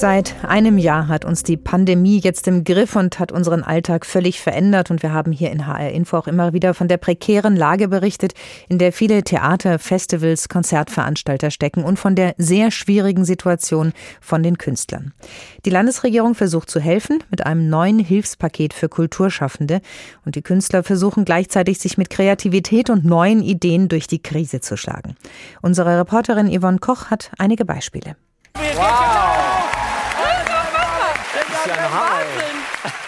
Seit 0.01 0.35
einem 0.47 0.79
Jahr 0.79 1.09
hat 1.09 1.27
uns 1.27 1.43
die 1.43 1.59
Pandemie 1.59 2.21
jetzt 2.21 2.49
im 2.49 2.65
Griff 2.65 2.97
und 2.97 3.19
hat 3.19 3.33
unseren 3.33 3.63
Alltag 3.63 4.07
völlig 4.07 4.41
verändert. 4.41 4.91
Und 4.91 5.03
wir 5.03 5.13
haben 5.13 5.31
hier 5.31 5.51
in 5.51 5.67
HR 5.67 5.91
Info 5.91 6.17
auch 6.17 6.27
immer 6.27 6.55
wieder 6.55 6.73
von 6.73 6.89
der 6.89 6.97
prekären 6.97 7.55
Lage 7.55 7.89
berichtet, 7.89 8.33
in 8.71 8.79
der 8.79 8.95
viele 8.95 9.23
Theater, 9.23 9.79
Festivals, 9.79 10.49
Konzertveranstalter 10.49 11.51
stecken 11.51 11.85
und 11.85 11.99
von 11.99 12.15
der 12.15 12.35
sehr 12.39 12.71
schwierigen 12.71 13.27
Situation 13.27 13.93
von 14.23 14.43
den 14.43 14.57
Künstlern. 14.57 15.13
Die 15.67 15.71
Landesregierung 15.71 16.35
versucht 16.35 16.71
zu 16.71 16.81
helfen 16.81 17.23
mit 17.31 17.45
einem 17.45 17.69
neuen 17.69 17.99
Hilfspaket 17.99 18.73
für 18.73 18.89
Kulturschaffende. 18.89 19.83
Und 20.25 20.35
die 20.35 20.43
Künstler 20.43 20.83
versuchen 20.83 21.27
gleichzeitig, 21.27 21.79
sich 21.79 21.99
mit 21.99 22.09
Kreativität 22.09 22.89
und 22.89 23.05
neuen 23.05 23.43
Ideen 23.43 23.89
durch 23.89 24.07
die 24.07 24.23
Krise 24.23 24.63
zu 24.63 24.79
schlagen. 24.79 25.17
Unsere 25.61 25.99
Reporterin 25.99 26.49
Yvonne 26.59 26.79
Koch 26.79 27.11
hat 27.11 27.33
einige 27.37 27.67
Beispiele. 27.67 28.17
Wow. 28.55 29.70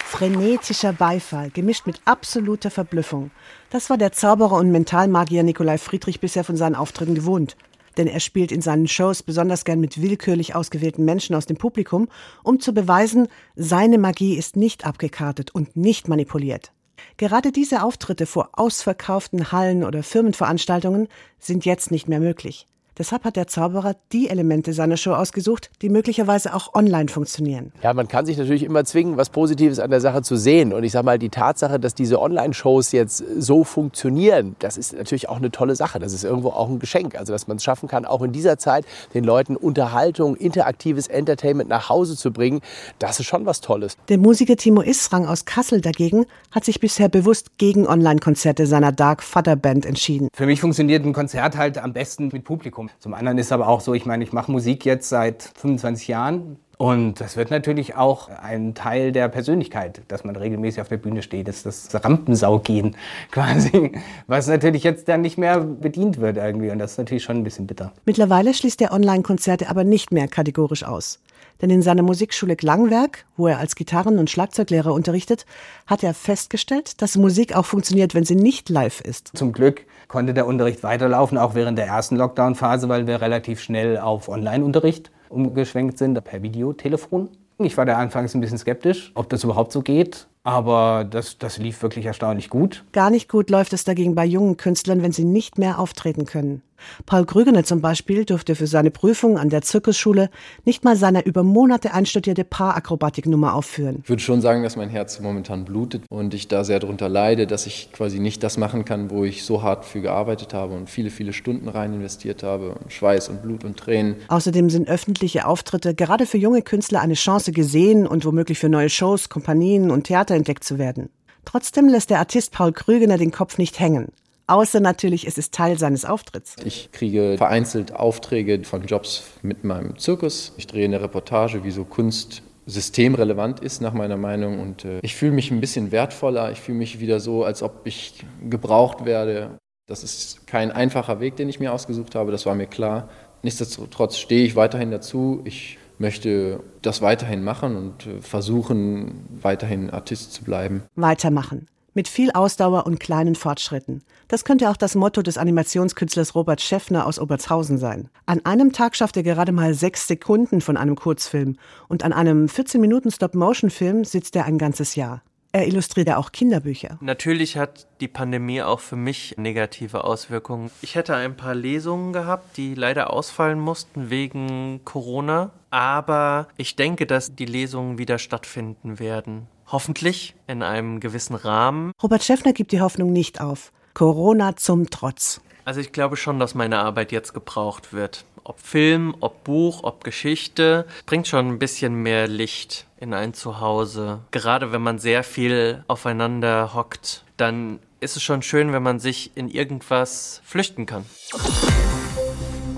Frenetischer 0.05 0.93
Beifall, 0.93 1.49
gemischt 1.51 1.87
mit 1.87 2.03
absoluter 2.05 2.71
Verblüffung. 2.71 3.31
Das 3.71 3.89
war 3.89 3.97
der 3.97 4.13
Zauberer 4.13 4.57
und 4.57 4.71
Mentalmagier 4.71 5.43
Nikolai 5.43 5.79
Friedrich 5.79 6.21
bisher 6.21 6.45
von 6.45 6.59
seinen 6.59 6.75
Auftritten 6.75 7.15
gewohnt. 7.15 7.57
Denn 7.97 8.07
er 8.07 8.21
spielt 8.21 8.53
in 8.53 8.61
seinen 8.61 8.89
Shows 8.89 9.23
besonders 9.23 9.65
gern 9.65 9.81
mit 9.81 10.03
willkürlich 10.03 10.55
ausgewählten 10.55 11.07
Menschen 11.07 11.35
aus 11.35 11.47
dem 11.47 11.57
Publikum, 11.57 12.09
um 12.43 12.61
zu 12.61 12.75
beweisen, 12.75 13.29
seine 13.57 13.97
Magie 13.97 14.37
ist 14.37 14.57
nicht 14.57 14.85
abgekartet 14.85 15.55
und 15.55 15.75
nicht 15.75 16.09
manipuliert. 16.09 16.73
Gerade 17.17 17.53
diese 17.53 17.83
Auftritte 17.83 18.27
vor 18.27 18.51
ausverkauften 18.53 19.51
Hallen 19.51 19.83
oder 19.83 20.03
Firmenveranstaltungen 20.03 21.09
sind 21.39 21.65
jetzt 21.65 21.91
nicht 21.91 22.07
mehr 22.07 22.21
möglich. 22.21 22.67
Deshalb 22.99 23.25
hat 23.25 23.37
der 23.37 23.47
Zauberer 23.47 23.97
die 24.13 24.29
Elemente 24.29 24.75
seiner 24.75 24.99
Show 24.99 25.13
ausgesucht, 25.13 25.71
die 25.81 25.89
möglicherweise 25.89 26.55
auch 26.55 26.75
online 26.75 27.09
funktionieren. 27.09 27.73
Ja, 27.83 27.95
man 27.95 28.07
kann 28.07 28.27
sich 28.27 28.37
natürlich 28.37 28.63
immer 28.63 28.85
zwingen, 28.85 29.17
was 29.17 29.31
Positives 29.31 29.79
an 29.79 29.91
der 29.91 30.03
Sache 30.03 30.21
zu 30.21 30.37
sehen. 30.37 30.75
Und 30.75 30.85
ich 30.85 30.93
sage 30.93 31.07
mal, 31.07 31.19
die 31.19 31.31
Tatsache, 31.31 31.81
dass 31.81 31.95
diese 31.95 32.21
Online-Shows 32.21 32.93
jetzt 32.93 33.25
so 33.39 33.65
funktionieren, 33.65 34.57
das 34.59 34.77
ist 34.77 34.93
natürlich 34.93 35.31
auch 35.31 35.39
eine 35.39 35.51
tolle 35.51 35.75
Sache. 35.75 36.01
Das 36.01 36.13
ist 36.13 36.23
irgendwo 36.23 36.51
auch 36.51 36.69
ein 36.69 36.81
Geschenk. 36.81 37.19
Also, 37.19 37.33
dass 37.33 37.47
man 37.47 37.57
es 37.57 37.65
schaffen 37.65 37.89
kann, 37.89 38.05
auch 38.05 38.21
in 38.21 38.33
dieser 38.33 38.59
Zeit 38.59 38.85
den 39.15 39.25
Leuten 39.25 39.57
Unterhaltung, 39.57 40.37
interaktives 40.37 41.07
Entertainment 41.09 41.71
nach 41.71 41.89
Hause 41.89 42.15
zu 42.15 42.31
bringen, 42.31 42.61
das 42.99 43.21
ist 43.21 43.27
schon 43.27 43.47
was 43.47 43.63
Tolles. 43.63 43.97
Der 44.09 44.19
Musiker 44.19 44.57
Timo 44.57 44.83
Israng 44.83 45.27
aus 45.27 45.47
Kassel 45.47 45.81
dagegen 45.81 46.27
hat 46.51 46.65
sich 46.67 46.79
bisher 46.79 47.09
bewusst 47.09 47.57
gegen 47.57 47.87
Online-Konzerte 47.87 48.67
seiner 48.67 48.93
Dark 48.93 49.23
Father 49.23 49.57
Band 49.57 49.87
entschieden. 49.87 50.29
Für 50.35 50.47
mich 50.47 50.61
funktioniert 50.61 51.07
ein 51.07 51.15
Konzert 51.15 51.57
halt 51.57 51.79
am 51.79 51.95
besten 51.95 52.29
mit 52.33 52.45
Publikum. 52.45 52.82
Publikum. 52.83 53.01
Zum 53.01 53.15
anderen 53.15 53.39
ist 53.39 53.53
aber 53.53 53.69
auch 53.69 53.81
so, 53.81 53.95
ich 53.95 54.07
meine, 54.07 54.25
ich 54.25 54.33
mache 54.33 54.51
Musik 54.51 54.85
jetzt 54.85 55.09
seit 55.09 55.43
25 55.43 56.09
Jahren. 56.09 56.57
Und 56.83 57.21
das 57.21 57.37
wird 57.37 57.53
natürlich 57.53 57.95
auch 57.95 58.29
ein 58.29 58.75
Teil 58.75 59.13
der 59.13 59.29
Persönlichkeit, 59.29 60.03
dass 60.09 60.25
man 60.25 60.35
regelmäßig 60.35 60.81
auf 60.81 60.89
der 60.89 60.97
Bühne 60.97 61.23
steht, 61.23 61.47
das 61.47 61.65
ist 61.65 61.95
das 61.95 62.05
Rampensaugehen 62.05 62.97
quasi, 63.31 63.93
was 64.27 64.49
natürlich 64.49 64.83
jetzt 64.83 65.07
dann 65.07 65.21
nicht 65.21 65.39
mehr 65.39 65.61
bedient 65.61 66.21
wird 66.21 66.39
irgendwie 66.39 66.73
und 66.73 66.81
das 66.81 66.91
ist 66.91 66.99
natürlich 66.99 67.23
schon 67.23 67.37
ein 67.37 67.45
bisschen 67.45 67.69
bitter. 67.69 67.93
Mittlerweile 68.05 68.53
schließt 68.53 68.83
er 68.83 68.93
Online-Konzerte 68.93 69.71
aber 69.71 69.85
nicht 69.85 70.11
mehr 70.11 70.27
kategorisch 70.27 70.83
aus. 70.83 71.21
Denn 71.61 71.71
in 71.71 71.83
seiner 71.83 72.03
Musikschule 72.03 72.57
Klangwerk, 72.57 73.27
wo 73.37 73.47
er 73.47 73.61
als 73.61 73.77
Gitarren- 73.77 74.19
und 74.19 74.29
Schlagzeuglehrer 74.29 74.93
unterrichtet, 74.93 75.47
hat 75.87 76.03
er 76.03 76.15
festgestellt, 76.15 77.01
dass 77.01 77.17
Musik 77.17 77.55
auch 77.55 77.65
funktioniert, 77.65 78.17
wenn 78.17 78.25
sie 78.25 78.35
nicht 78.35 78.69
live 78.71 79.01
ist. 79.03 79.31
Zum 79.37 79.53
Glück 79.53 79.87
konnte 80.09 80.35
der 80.35 80.49
Unterricht 80.49 80.83
weiterlaufen, 80.83 81.39
auch 81.39 81.55
während 81.55 81.79
der 81.79 81.87
ersten 81.87 82.17
Lockdown-Phase, 82.17 82.89
weil 82.89 83.07
wir 83.07 83.21
relativ 83.21 83.61
schnell 83.61 83.99
auf 83.99 84.29
Online-Unterricht 84.29 85.13
umgeschwenkt 85.33 85.99
sind, 85.99 86.23
per 86.23 86.43
Videotelefon. 86.43 87.29
Ich 87.59 87.77
war 87.77 87.87
da 87.87 87.99
anfangs 87.99 88.35
ein 88.35 88.41
bisschen 88.41 88.59
skeptisch, 88.59 89.13
ob 89.15 89.29
das 89.29 89.45
überhaupt 89.45 89.73
so 89.73 89.83
geht. 89.83 90.27
Aber 90.45 91.05
das, 91.09 91.39
das 91.39 91.59
lief 91.59 91.83
wirklich 91.83 92.07
erstaunlich 92.07 92.51
gut. 92.51 92.85
Gar 92.93 93.11
nicht 93.11 93.29
gut 93.29 93.49
läuft 93.49 93.73
es 93.73 93.85
dagegen 93.85 94.15
bei 94.15 94.25
jungen 94.25 94.57
Künstlern, 94.57 95.03
wenn 95.03 95.13
sie 95.13 95.25
nicht 95.25 95.59
mehr 95.59 95.79
auftreten 95.79 96.27
können. 96.27 96.63
Paul 97.07 97.25
Grügener 97.25 97.65
zum 97.65 97.81
Beispiel 97.81 98.25
durfte 98.25 98.55
für 98.55 98.67
seine 98.67 98.91
Prüfung 98.91 99.39
an 99.39 99.49
der 99.49 99.63
Zirkusschule 99.63 100.31
nicht 100.65 100.85
mal 100.85 100.97
seine 100.97 101.25
über 101.25 101.43
Monate 101.43 101.93
einstudierte 101.95 102.45
Paarakrobatiknummer 102.45 103.55
aufführen. 103.55 104.01
Ich 104.03 104.09
würde 104.09 104.23
schon 104.23 104.41
sagen, 104.41 104.63
dass 104.63 104.77
mein 104.77 104.89
Herz 104.89 105.21
momentan 105.21 105.65
blutet 105.65 106.03
und 106.09 106.35
ich 106.35 106.49
da 106.49 106.65
sehr 106.65 106.81
darunter 106.81 107.09
leide, 107.09 107.47
dass 107.47 107.67
ich 107.67 107.91
quasi 107.93 108.19
nicht 108.19 108.43
das 108.43 108.57
machen 108.57 108.85
kann, 108.85 109.11
wo 109.11 109.25
ich 109.25 109.45
so 109.45 109.63
hart 109.63 109.85
für 109.85 110.01
gearbeitet 110.01 110.55
habe 110.55 110.75
und 110.75 110.91
viele, 110.91 111.11
viele 111.11 111.33
Stunden 111.33 111.69
rein 111.69 111.93
investiert 111.93 112.43
habe 112.43 112.75
und 112.75 112.93
Schweiß 112.93 113.29
und 113.29 113.43
Blut 113.43 113.65
und 113.65 113.77
Tränen. 113.77 114.17
Außerdem 114.29 114.71
sind 114.71 114.89
öffentliche 114.89 115.47
Auftritte 115.47 115.95
gerade 115.95 116.27
für 116.27 116.39
junge 116.39 116.63
Künstler 116.63 117.01
eine 117.01 117.15
Chance 117.15 117.53
gesehen 117.53 118.07
und 118.07 118.25
womöglich 118.25 118.59
für 118.59 118.69
neue 118.69 118.89
Shows, 118.89 119.29
Kompanien 119.29 119.91
und 119.91 120.05
Theater 120.05 120.32
entdeckt 120.35 120.65
zu 120.65 120.79
werden. 120.79 121.11
Trotzdem 121.45 121.89
lässt 121.89 122.11
der 122.11 122.19
Artist 122.19 122.53
Paul 122.53 122.73
Krügener 122.73 123.19
den 123.19 123.33
Kopf 123.33 123.59
nicht 123.59 123.81
hängen. 123.81 124.13
Außer 124.47 124.81
natürlich, 124.81 125.27
es 125.27 125.39
ist 125.39 125.55
Teil 125.55 125.79
seines 125.79 126.05
Auftritts. 126.05 126.57
Ich 126.65 126.91
kriege 126.93 127.37
vereinzelt 127.39 127.95
Aufträge 127.95 128.65
von 128.65 128.85
Jobs 128.85 129.25
mit 129.43 129.65
meinem 129.65 129.99
Zirkus. 129.99 130.53
Ich 130.57 130.67
drehe 130.67 130.85
eine 130.85 131.01
Reportage, 131.01 131.65
wie 131.65 131.71
so 131.71 131.85
Kunst 131.85 132.43
systemrelevant 132.67 133.61
ist 133.61 133.81
nach 133.81 133.93
meiner 133.93 134.17
Meinung 134.17 134.61
und 134.61 134.85
äh, 134.85 135.01
ich 135.03 135.17
fühle 135.17 135.33
mich 135.33 135.51
ein 135.51 135.61
bisschen 135.61 135.91
wertvoller, 135.91 136.53
ich 136.53 136.61
fühle 136.61 136.79
mich 136.79 137.01
wieder 137.01 137.19
so, 137.19 137.45
als 137.45 137.63
ob 137.63 137.81
ich 137.85 138.25
gebraucht 138.49 139.05
werde. 139.05 139.59
Das 139.89 140.05
ist 140.05 140.47
kein 140.47 140.71
einfacher 140.71 141.19
Weg, 141.19 141.37
den 141.37 141.49
ich 141.49 141.59
mir 141.59 141.73
ausgesucht 141.73 142.15
habe, 142.15 142.31
das 142.31 142.47
war 142.47 142.55
mir 142.55 142.69
klar. 142.69 143.09
Nichtsdestotrotz 143.43 144.19
stehe 144.19 144.45
ich 144.45 144.55
weiterhin 144.55 144.93
dazu. 144.93 145.41
Ich 145.45 145.79
möchte 145.99 146.61
das 146.83 147.03
weiterhin 147.03 147.43
machen 147.45 147.77
und 147.77 148.07
äh, 148.07 148.21
versuchen, 148.21 149.27
weiterhin 149.41 149.91
Artist 149.91 150.33
zu 150.33 150.45
bleiben. 150.45 150.83
Weitermachen 150.97 151.67
mit 151.95 152.09
viel 152.09 152.31
Ausdauer 152.33 152.87
und 152.87 153.01
kleinen 153.01 153.35
Fortschritten. 153.35 154.03
Das 154.29 154.45
könnte 154.45 154.71
auch 154.71 154.77
das 154.77 154.95
Motto 154.95 155.23
des 155.23 155.37
Animationskünstlers 155.37 156.35
Robert 156.35 156.61
Schäffner 156.61 157.07
aus 157.07 157.19
Obertshausen 157.19 157.79
sein. 157.79 158.09
An 158.27 158.45
einem 158.45 158.73
Tag 158.73 158.97
schafft 158.97 159.17
er 159.17 159.23
gerade 159.23 159.53
mal 159.53 159.75
sechs 159.75 160.07
Sekunden 160.07 160.61
von 160.61 160.77
einem 160.77 160.97
Kurzfilm 160.97 161.57
und 161.89 162.05
an 162.05 162.13
einem 162.13 162.49
14 162.49 162.81
Minuten 162.81 163.11
Stop-Motion-Film 163.11 164.05
sitzt 164.05 164.37
er 164.37 164.47
ein 164.47 164.59
ganzes 164.59 164.95
Jahr. 164.95 165.23
Er 165.55 165.67
illustriert 165.67 166.11
auch 166.11 166.33
Kinderbücher. 166.33 166.97
Natürlich 167.03 167.59
hat 167.59 167.87
die 168.01 168.09
Pandemie 168.09 168.63
auch 168.63 168.81
für 168.81 168.97
mich 168.97 169.35
negative 169.37 170.05
Auswirkungen. 170.05 170.71
Ich 170.81 170.95
hätte 170.95 171.15
ein 171.15 171.37
paar 171.37 171.55
Lesungen 171.55 172.15
gehabt, 172.15 172.57
die 172.57 172.75
leider 172.75 173.13
ausfallen 173.13 173.61
mussten 173.61 174.09
wegen 174.09 174.81
Corona. 174.85 175.51
Aber 175.69 176.49
ich 176.57 176.75
denke, 176.77 177.07
dass 177.07 177.35
die 177.35 177.45
Lesungen 177.45 177.99
wieder 177.99 178.19
stattfinden 178.19 178.99
werden. 178.99 179.47
Hoffentlich 179.67 180.35
in 180.47 180.63
einem 180.63 181.01
gewissen 181.01 181.35
Rahmen. 181.35 181.93
Robert 182.03 182.25
Schäffner 182.25 182.55
gibt 182.55 182.73
die 182.73 182.81
Hoffnung 182.81 183.13
nicht 183.13 183.43
auf. 183.43 183.73
Corona 183.93 184.57
zum 184.57 184.89
Trotz. 184.89 185.43
Also 185.65 185.81
ich 185.81 185.93
glaube 185.93 186.17
schon, 186.17 186.39
dass 186.39 186.55
meine 186.55 186.79
Arbeit 186.79 187.13
jetzt 187.13 187.35
gebraucht 187.35 187.93
wird. 187.93 188.25
Ob 188.45 188.61
Film, 188.61 189.15
ob 189.21 189.45
Buch, 189.45 189.83
ob 189.83 190.05
Geschichte, 190.05 190.87
bringt 191.07 191.29
schon 191.29 191.49
ein 191.49 191.59
bisschen 191.59 191.95
mehr 191.95 192.29
Licht 192.29 192.87
in 192.99 193.15
ein 193.15 193.35
Zuhause. 193.35 194.21
Gerade 194.31 194.73
wenn 194.73 194.83
man 194.83 194.99
sehr 194.99 195.25
viel 195.25 195.85
aufeinander 195.89 196.75
hockt, 196.75 197.25
dann 197.37 197.79
ist 198.01 198.17
es 198.17 198.23
schon 198.23 198.43
schön, 198.43 198.73
wenn 198.73 198.83
man 198.83 198.99
sich 198.99 199.31
in 199.37 199.49
irgendwas 199.49 200.41
flüchten 200.45 200.87
kann. 200.87 201.05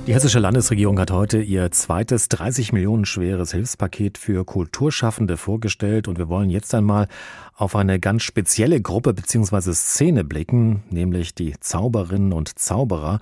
Die 0.06 0.12
hessische 0.12 0.38
Landesregierung 0.38 1.00
hat 1.00 1.10
heute 1.10 1.40
ihr 1.40 1.70
zweites 1.70 2.28
30 2.28 2.74
Millionen 2.74 3.06
schweres 3.06 3.52
Hilfspaket 3.52 4.18
für 4.18 4.44
Kulturschaffende 4.44 5.38
vorgestellt 5.38 6.08
und 6.08 6.18
wir 6.18 6.28
wollen 6.28 6.50
jetzt 6.50 6.74
einmal 6.74 7.08
auf 7.56 7.74
eine 7.74 7.98
ganz 7.98 8.22
spezielle 8.22 8.82
Gruppe 8.82 9.14
bzw. 9.14 9.72
Szene 9.72 10.22
blicken, 10.22 10.82
nämlich 10.90 11.34
die 11.34 11.54
Zauberinnen 11.58 12.34
und 12.34 12.58
Zauberer. 12.58 13.18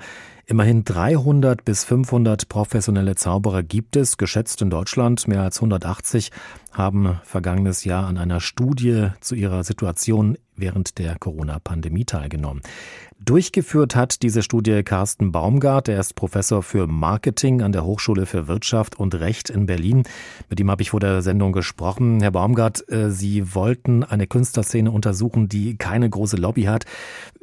Immerhin 0.46 0.82
300 0.82 1.64
bis 1.64 1.84
500 1.84 2.48
professionelle 2.48 3.14
Zauberer 3.14 3.62
gibt 3.62 3.94
es, 3.94 4.16
geschätzt 4.16 4.60
in 4.60 4.68
Deutschland. 4.68 5.28
Mehr 5.28 5.42
als 5.42 5.58
180 5.58 6.32
haben 6.72 7.20
vergangenes 7.22 7.84
Jahr 7.84 8.08
an 8.08 8.18
einer 8.18 8.40
Studie 8.40 9.10
zu 9.20 9.36
ihrer 9.36 9.62
Situation 9.62 10.36
während 10.62 10.96
der 10.96 11.18
Corona-Pandemie 11.18 12.06
teilgenommen. 12.06 12.62
Durchgeführt 13.24 13.94
hat 13.94 14.22
diese 14.22 14.42
Studie 14.42 14.82
Carsten 14.82 15.30
Baumgart. 15.30 15.88
Er 15.88 16.00
ist 16.00 16.14
Professor 16.14 16.62
für 16.62 16.86
Marketing 16.86 17.62
an 17.62 17.72
der 17.72 17.84
Hochschule 17.84 18.26
für 18.26 18.48
Wirtschaft 18.48 18.98
und 18.98 19.14
Recht 19.14 19.50
in 19.50 19.66
Berlin. 19.66 20.04
Mit 20.48 20.58
ihm 20.58 20.70
habe 20.70 20.82
ich 20.82 20.90
vor 20.90 21.00
der 21.00 21.22
Sendung 21.22 21.52
gesprochen. 21.52 22.20
Herr 22.20 22.30
Baumgart, 22.30 22.88
äh, 22.90 23.10
Sie 23.10 23.54
wollten 23.54 24.02
eine 24.02 24.26
Künstlerszene 24.26 24.90
untersuchen, 24.90 25.48
die 25.48 25.76
keine 25.76 26.08
große 26.08 26.36
Lobby 26.36 26.62
hat. 26.62 26.84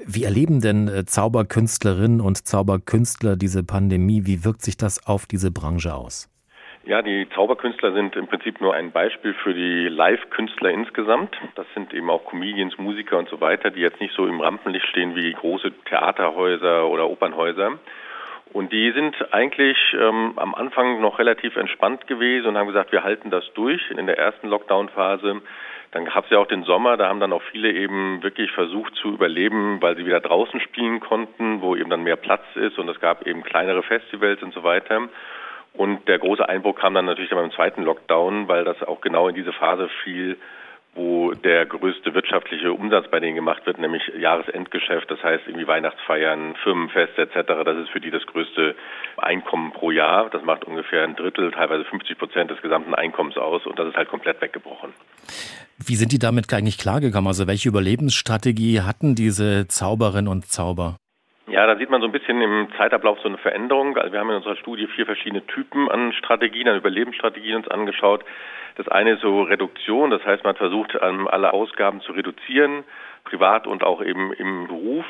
Wie 0.06 0.24
erleben 0.24 0.60
denn 0.60 0.88
äh, 0.88 1.06
Zauberkünstlerinnen 1.06 2.20
und 2.20 2.48
Zauberkünstler 2.48 3.36
diese 3.36 3.64
Pandemie? 3.64 4.26
Wie 4.26 4.44
wirkt 4.44 4.64
sich 4.64 4.76
das 4.76 5.06
auf 5.06 5.28
diese 5.28 5.52
Branche 5.52 5.94
aus? 5.94 6.30
Ja, 6.90 7.04
die 7.04 7.30
Zauberkünstler 7.36 7.92
sind 7.94 8.16
im 8.16 8.26
Prinzip 8.26 8.60
nur 8.62 8.74
ein 8.74 8.92
Beispiel 8.92 9.36
für 9.36 9.54
die 9.54 9.90
Live-Künstler 9.90 10.72
insgesamt. 10.72 11.38
Das 11.54 11.68
sind 11.76 11.94
eben 11.94 12.10
auch 12.10 12.26
Comedians, 12.26 12.80
Musiker 12.80 13.20
und 13.20 13.30
so 13.30 13.40
weiter, 13.40 13.70
die 13.70 13.82
jetzt 13.82 14.02
nicht 14.02 14.16
so 14.16 14.26
im 14.26 14.42
Rampenlicht 14.42 14.88
stehen 14.88 15.16
wie 15.16 15.32
große 15.32 15.72
Theaterhäuser 15.86 16.88
oder 16.88 17.08
Opernhäuser. 17.08 17.78
Und 18.54 18.74
die 18.74 18.92
sind 18.92 19.16
eigentlich 19.32 19.78
ähm, 19.94 20.34
am 20.38 20.56
Anfang 20.56 21.00
noch 21.00 21.20
relativ 21.20 21.58
entspannt 21.58 22.08
gewesen 22.08 22.48
und 22.48 22.58
haben 22.58 22.66
gesagt, 22.66 22.92
wir 22.92 23.04
halten 23.04 23.30
das 23.30 23.44
durch 23.54 23.92
in 23.92 24.08
der 24.08 24.18
ersten 24.18 24.48
Lockdown-Phase. 24.48 25.44
Dann 25.92 26.06
gab 26.06 26.24
es 26.24 26.32
ja 26.32 26.40
auch 26.40 26.48
den 26.48 26.64
Sommer, 26.64 26.98
da 26.98 27.08
haben 27.08 27.20
dann 27.20 27.34
auch 27.34 27.44
viele 27.52 27.72
eben 27.72 28.24
wirklich 28.24 28.50
versucht 28.50 28.96
zu 28.96 29.10
überleben, 29.10 29.80
weil 29.80 29.96
sie 29.96 30.08
wieder 30.08 30.22
draußen 30.22 30.60
spielen 30.62 31.02
konnten, 31.02 31.62
wo 31.62 31.76
eben 31.76 31.92
dann 31.92 32.02
mehr 32.02 32.16
Platz 32.16 32.46
ist 32.56 32.80
und 32.80 32.90
es 32.90 33.00
gab 33.00 33.28
eben 33.28 33.44
kleinere 33.44 33.84
Festivals 33.84 34.42
und 34.42 34.56
so 34.56 34.64
weiter. 34.64 35.08
Und 35.74 36.08
der 36.08 36.20
große 36.20 36.48
Einbruch 36.48 36.76
kam 36.76 36.94
dann 36.94 37.06
natürlich 37.06 37.30
beim 37.32 37.52
zweiten 37.52 37.84
Lockdown, 37.84 38.48
weil 38.48 38.66
das 38.66 38.82
auch 38.84 39.02
genau 39.02 39.28
in 39.28 39.36
diese 39.36 39.54
Phase 39.54 39.90
fiel, 40.04 40.38
wo 40.96 41.32
der 41.34 41.66
größte 41.66 42.14
wirtschaftliche 42.14 42.74
Umsatz 42.74 43.10
bei 43.10 43.20
denen 43.20 43.36
gemacht 43.36 43.66
wird, 43.66 43.78
nämlich 43.78 44.02
Jahresendgeschäft, 44.20 45.10
das 45.10 45.24
heißt 45.24 45.44
irgendwie 45.48 45.68
Weihnachtsfeiern, 45.68 46.56
Firmenfeste 46.64 47.22
etc. 47.22 47.64
Das 47.64 47.78
ist 47.78 47.90
für 47.90 48.02
die 48.02 48.12
das 48.12 48.26
größte 48.26 48.76
Einkommen 49.18 49.72
pro 49.72 49.92
Jahr. 49.92 50.30
Das 50.30 50.44
macht 50.44 50.66
ungefähr 50.66 51.04
ein 51.04 51.16
Drittel, 51.16 51.52
teilweise 51.52 51.86
50 51.86 52.18
Prozent 52.18 52.52
des 52.52 52.62
gesamten 52.62 52.96
Einkommens 52.96 53.38
aus 53.38 53.66
und 53.66 53.78
das 53.78 53.88
ist 53.90 53.96
halt 53.96 54.10
komplett 54.10 54.42
weggebrochen. 54.42 54.94
Wie 55.78 55.96
sind 55.96 56.12
die 56.12 56.20
damit 56.20 56.52
eigentlich 56.54 56.78
klargekommen? 56.78 57.28
Also 57.28 57.48
welche 57.48 57.70
Überlebensstrategie 57.70 58.82
hatten 58.82 59.16
diese 59.16 59.68
Zauberinnen 59.68 60.28
und 60.28 60.48
Zauber? 60.48 60.98
Ja, 61.50 61.66
da 61.66 61.76
sieht 61.78 61.90
man 61.90 62.02
so 62.02 62.08
ein 62.08 62.12
bisschen 62.12 62.42
im 62.42 62.68
Zeitablauf 62.78 63.20
so 63.22 63.28
eine 63.28 63.40
Veränderung. 63.40 63.98
Also 63.98 64.14
wir 64.14 64.20
haben 64.20 64.30
in 64.30 64.36
unserer 64.36 64.56
Studie 64.56 64.88
vier 64.88 65.06
verschiedene 65.06 65.46
Typen 65.48 65.90
an 65.90 66.14
Strategien, 66.14 66.68
an 66.68 66.78
Überlebensstrategien 66.78 67.56
uns 67.56 67.68
angeschaut. 67.68 68.24
Das 68.80 68.88
eine 68.88 69.16
ist 69.16 69.22
so 69.22 69.42
Reduktion, 69.42 70.10
das 70.10 70.26
heißt, 70.26 70.46
man 70.46 70.56
versucht, 70.56 70.96
alle 71.02 71.52
Ausgaben 71.52 72.00
zu 72.00 72.14
reduzieren, 72.14 72.86
privat 73.26 73.68
und 73.68 73.84
auch 73.84 74.02
eben 74.02 74.32
im 74.32 74.68
Beruf. 74.68 75.04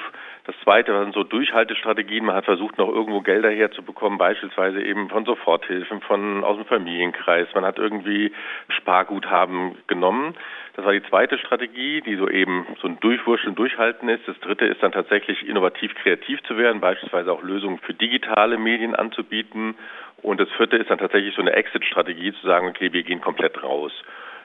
Das 0.45 0.55
zweite 0.63 0.91
waren 0.91 1.11
so 1.11 1.23
Durchhaltestrategien. 1.23 2.25
Man 2.25 2.35
hat 2.35 2.45
versucht, 2.45 2.79
noch 2.79 2.89
irgendwo 2.89 3.21
Gelder 3.21 3.51
herzubekommen, 3.51 4.17
beispielsweise 4.17 4.81
eben 4.81 5.07
von 5.09 5.23
Soforthilfen, 5.23 6.01
von 6.01 6.43
aus 6.43 6.57
dem 6.57 6.65
Familienkreis. 6.65 7.47
Man 7.53 7.63
hat 7.63 7.77
irgendwie 7.77 8.31
Sparguthaben 8.69 9.75
genommen. 9.85 10.33
Das 10.75 10.83
war 10.85 10.93
die 10.93 11.03
zweite 11.03 11.37
Strategie, 11.37 12.01
die 12.01 12.15
so 12.15 12.27
eben 12.27 12.65
so 12.81 12.87
ein 12.87 12.99
Durchwurscheln, 12.99 13.53
Durchhalten 13.53 14.09
ist. 14.09 14.27
Das 14.27 14.39
dritte 14.39 14.65
ist 14.65 14.81
dann 14.81 14.93
tatsächlich 14.93 15.47
innovativ 15.47 15.93
kreativ 15.93 16.41
zu 16.41 16.57
werden, 16.57 16.81
beispielsweise 16.81 17.31
auch 17.31 17.43
Lösungen 17.43 17.77
für 17.77 17.93
digitale 17.93 18.57
Medien 18.57 18.95
anzubieten. 18.95 19.75
Und 20.21 20.39
das 20.39 20.49
vierte 20.57 20.77
ist 20.77 20.89
dann 20.89 20.99
tatsächlich 20.99 21.35
so 21.35 21.41
eine 21.41 21.53
Exit-Strategie 21.53 22.33
zu 22.33 22.47
sagen, 22.47 22.67
okay, 22.67 22.91
wir 22.93 23.03
gehen 23.03 23.21
komplett 23.21 23.61
raus. 23.63 23.91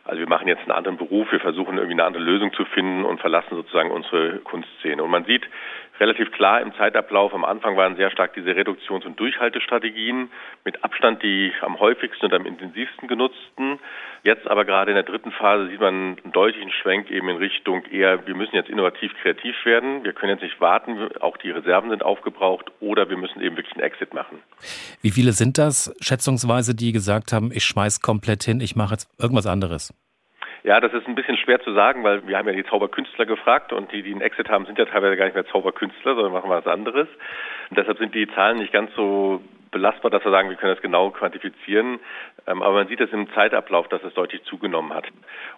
Also 0.05 0.21
wir 0.21 0.29
machen 0.29 0.49
jetzt 0.49 0.63
einen 0.63 0.73
anderen 0.73 0.99
Beruf, 0.99 1.33
wir 1.33 1.41
versuchen 1.41 1.79
irgendwie 1.79 1.95
eine 1.95 2.05
andere 2.05 2.23
Lösung 2.23 2.53
zu 2.53 2.65
finden 2.67 3.05
und 3.05 3.21
verlassen 3.21 3.57
sozusagen 3.57 3.91
unsere 3.91 4.39
Kunstszene. 4.41 5.03
Und 5.03 5.11
man 5.11 5.25
sieht, 5.25 5.45
relativ 6.01 6.33
klar 6.33 6.61
im 6.61 6.75
Zeitablauf. 6.75 7.33
Am 7.35 7.45
Anfang 7.45 7.77
waren 7.77 7.97
sehr 7.97 8.11
stark 8.11 8.35
diese 8.35 8.51
Reduktions- 8.51 9.05
und 9.05 9.19
Durchhaltestrategien 9.19 10.31
mit 10.65 10.83
Abstand 10.83 11.23
die 11.23 11.53
am 11.61 11.79
häufigsten 11.79 12.27
und 12.27 12.35
am 12.35 12.47
intensivsten 12.47 13.09
genutzten. 13.09 13.79
Jetzt 14.23 14.47
aber 14.49 14.65
gerade 14.65 14.91
in 14.91 14.95
der 14.95 15.05
dritten 15.05 15.33
Phase 15.33 15.69
sieht 15.69 15.81
man 15.81 16.19
einen 16.25 16.33
deutlichen 16.33 16.71
Schwenk 16.71 17.11
eben 17.11 17.29
in 17.29 17.37
Richtung 17.37 17.85
eher, 17.87 18.27
wir 18.27 18.35
müssen 18.35 18.57
jetzt 18.57 18.71
innovativ 18.71 19.13
kreativ 19.23 19.55
werden. 19.65 20.03
Wir 20.05 20.13
können 20.13 20.33
jetzt 20.33 20.43
nicht 20.43 20.61
warten, 20.61 21.15
auch 21.21 21.37
die 21.37 21.51
Reserven 21.51 21.91
sind 21.91 22.03
aufgebraucht 22.03 22.73
oder 22.81 23.09
wir 23.09 23.17
müssen 23.17 23.41
eben 23.41 23.57
wirklich 23.57 23.75
einen 23.75 23.85
Exit 23.85 24.15
machen. 24.15 24.39
Wie 25.03 25.11
viele 25.11 25.33
sind 25.33 25.59
das 25.59 25.95
schätzungsweise, 26.01 26.75
die 26.75 26.93
gesagt 26.93 27.33
haben, 27.33 27.51
ich 27.53 27.65
schmeiß 27.65 28.01
komplett 28.01 28.43
hin, 28.45 28.61
ich 28.61 28.77
mache 28.77 28.95
jetzt 28.95 29.09
irgendwas 29.21 29.47
anderes? 29.47 29.93
Ja, 30.65 30.81
das 30.81 30.95
ist 30.95 31.07
ein 31.07 31.15
bisschen 31.15 31.37
schwer 31.37 31.61
zu 31.61 31.75
sagen, 31.75 32.05
weil 32.05 32.27
wir 32.27 32.39
haben 32.39 32.49
ja 32.49 32.55
die 32.55 32.65
Zauberkünstler 32.65 33.27
gefragt 33.27 33.75
und 33.75 33.93
die, 33.93 34.03
die 34.03 34.13
einen 34.13 34.23
Exit 34.23 34.49
haben, 34.49 34.65
sind 34.65 34.79
ja 34.79 34.87
teilweise 34.87 35.15
gar 35.15 35.27
nicht 35.27 35.35
mehr 35.35 35.47
Zauberkünstler, 35.47 36.15
sondern 36.15 36.33
machen 36.33 36.49
was 36.49 36.67
anderes. 36.67 37.07
Und 37.69 37.79
deshalb 37.79 37.99
sind 37.99 38.15
die 38.15 38.27
Zahlen 38.29 38.57
nicht 38.57 38.73
ganz 38.73 38.91
so 38.95 39.43
belastbar, 39.75 40.11
dass 40.11 40.25
wir 40.25 40.31
sagen, 40.31 40.49
wir 40.49 40.57
können 40.57 40.73
das 40.73 40.81
genau 40.81 41.11
quantifizieren. 41.11 41.99
Ähm, 42.47 42.63
aber 42.63 42.75
man 42.75 42.89
sieht 42.89 43.01
es 43.01 43.13
im 43.13 43.29
Zeitablauf, 43.35 43.89
dass 43.89 44.03
es 44.03 44.15
deutlich 44.15 44.43
zugenommen 44.45 44.95
hat. 44.95 45.07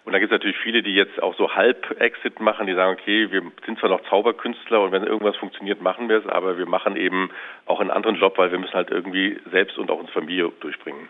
Und 0.03 0.11
da 0.13 0.19
gibt 0.19 0.31
es 0.31 0.35
natürlich 0.35 0.57
viele, 0.57 0.83
die 0.83 0.93
jetzt 0.93 1.21
auch 1.21 1.35
so 1.37 1.53
Halb-Exit 1.53 2.39
machen, 2.39 2.67
die 2.67 2.73
sagen, 2.73 2.97
okay, 2.99 3.31
wir 3.31 3.43
sind 3.65 3.79
zwar 3.79 3.89
noch 3.89 4.01
Zauberkünstler 4.09 4.81
und 4.81 4.91
wenn 4.91 5.03
irgendwas 5.03 5.37
funktioniert, 5.37 5.81
machen 5.81 6.09
wir 6.09 6.17
es, 6.17 6.27
aber 6.27 6.57
wir 6.57 6.65
machen 6.65 6.95
eben 6.97 7.29
auch 7.65 7.79
einen 7.79 7.91
anderen 7.91 8.17
Job, 8.17 8.37
weil 8.37 8.51
wir 8.51 8.59
müssen 8.59 8.73
halt 8.73 8.89
irgendwie 8.89 9.39
selbst 9.51 9.77
und 9.77 9.91
auch 9.91 9.99
unsere 9.99 10.19
Familie 10.19 10.51
durchbringen. 10.59 11.07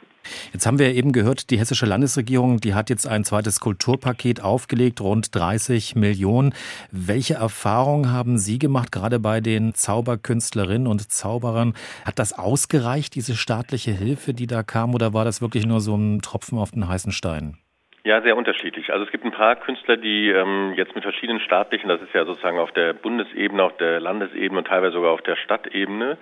Jetzt 0.54 0.65
haben 0.65 0.80
wir 0.80 0.93
eben 0.93 1.12
gehört, 1.12 1.50
die 1.50 1.60
hessische 1.60 1.86
Landesregierung, 1.86 2.60
die 2.60 2.74
hat 2.74 2.89
jetzt 2.89 3.08
ein 3.08 3.24
zweites 3.24 3.60
Kulturpaket 3.60 4.41
aufgelegt, 4.41 5.00
rund 5.02 5.34
30 5.34 5.96
Millionen. 5.96 6.54
Welche 6.91 7.36
Erfahrungen 7.36 8.12
haben 8.12 8.38
Sie 8.38 8.60
gemacht, 8.60 8.91
gerade 8.91 9.20
bei 9.20 9.41
den 9.41 9.74
Zauberkünstlerinnen 9.74 10.88
und 10.88 11.12
Zauberern? 11.12 11.76
Hat 12.06 12.20
das 12.20 12.34
ausgereicht, 12.34 12.96
diese 13.10 13.36
staatliche 13.36 13.91
Hilfe, 13.91 14.33
die 14.33 14.47
da 14.47 14.63
kam, 14.63 14.93
oder 14.93 15.13
war 15.13 15.25
das 15.25 15.41
wirklich 15.41 15.65
nur 15.65 15.79
so 15.79 15.95
ein 15.95 16.21
Tropfen 16.21 16.57
auf 16.57 16.71
den 16.71 16.88
heißen 16.88 17.12
Stein? 17.12 17.57
Ja, 18.03 18.21
sehr 18.21 18.38
unterschiedlich. 18.38 18.93
Also 18.93 19.05
es 19.05 19.12
gibt 19.12 19.25
ein 19.25 19.31
paar 19.31 19.57
Künstler, 19.57 19.97
die 19.97 20.29
ähm, 20.29 20.73
jetzt 20.77 20.95
mit 20.95 21.03
verschiedenen 21.03 21.41
staatlichen, 21.41 21.89
das 21.89 22.01
ist 22.01 22.13
ja 22.13 22.25
sozusagen 22.25 22.57
auf 22.57 22.71
der 22.71 22.93
Bundesebene, 22.93 23.62
auf 23.62 23.75
der 23.77 23.99
Landesebene 23.99 24.60
und 24.60 24.67
teilweise 24.67 24.93
sogar 24.93 25.12
auf 25.12 25.21
der 25.21 25.36
Stadtebene, 25.36 26.17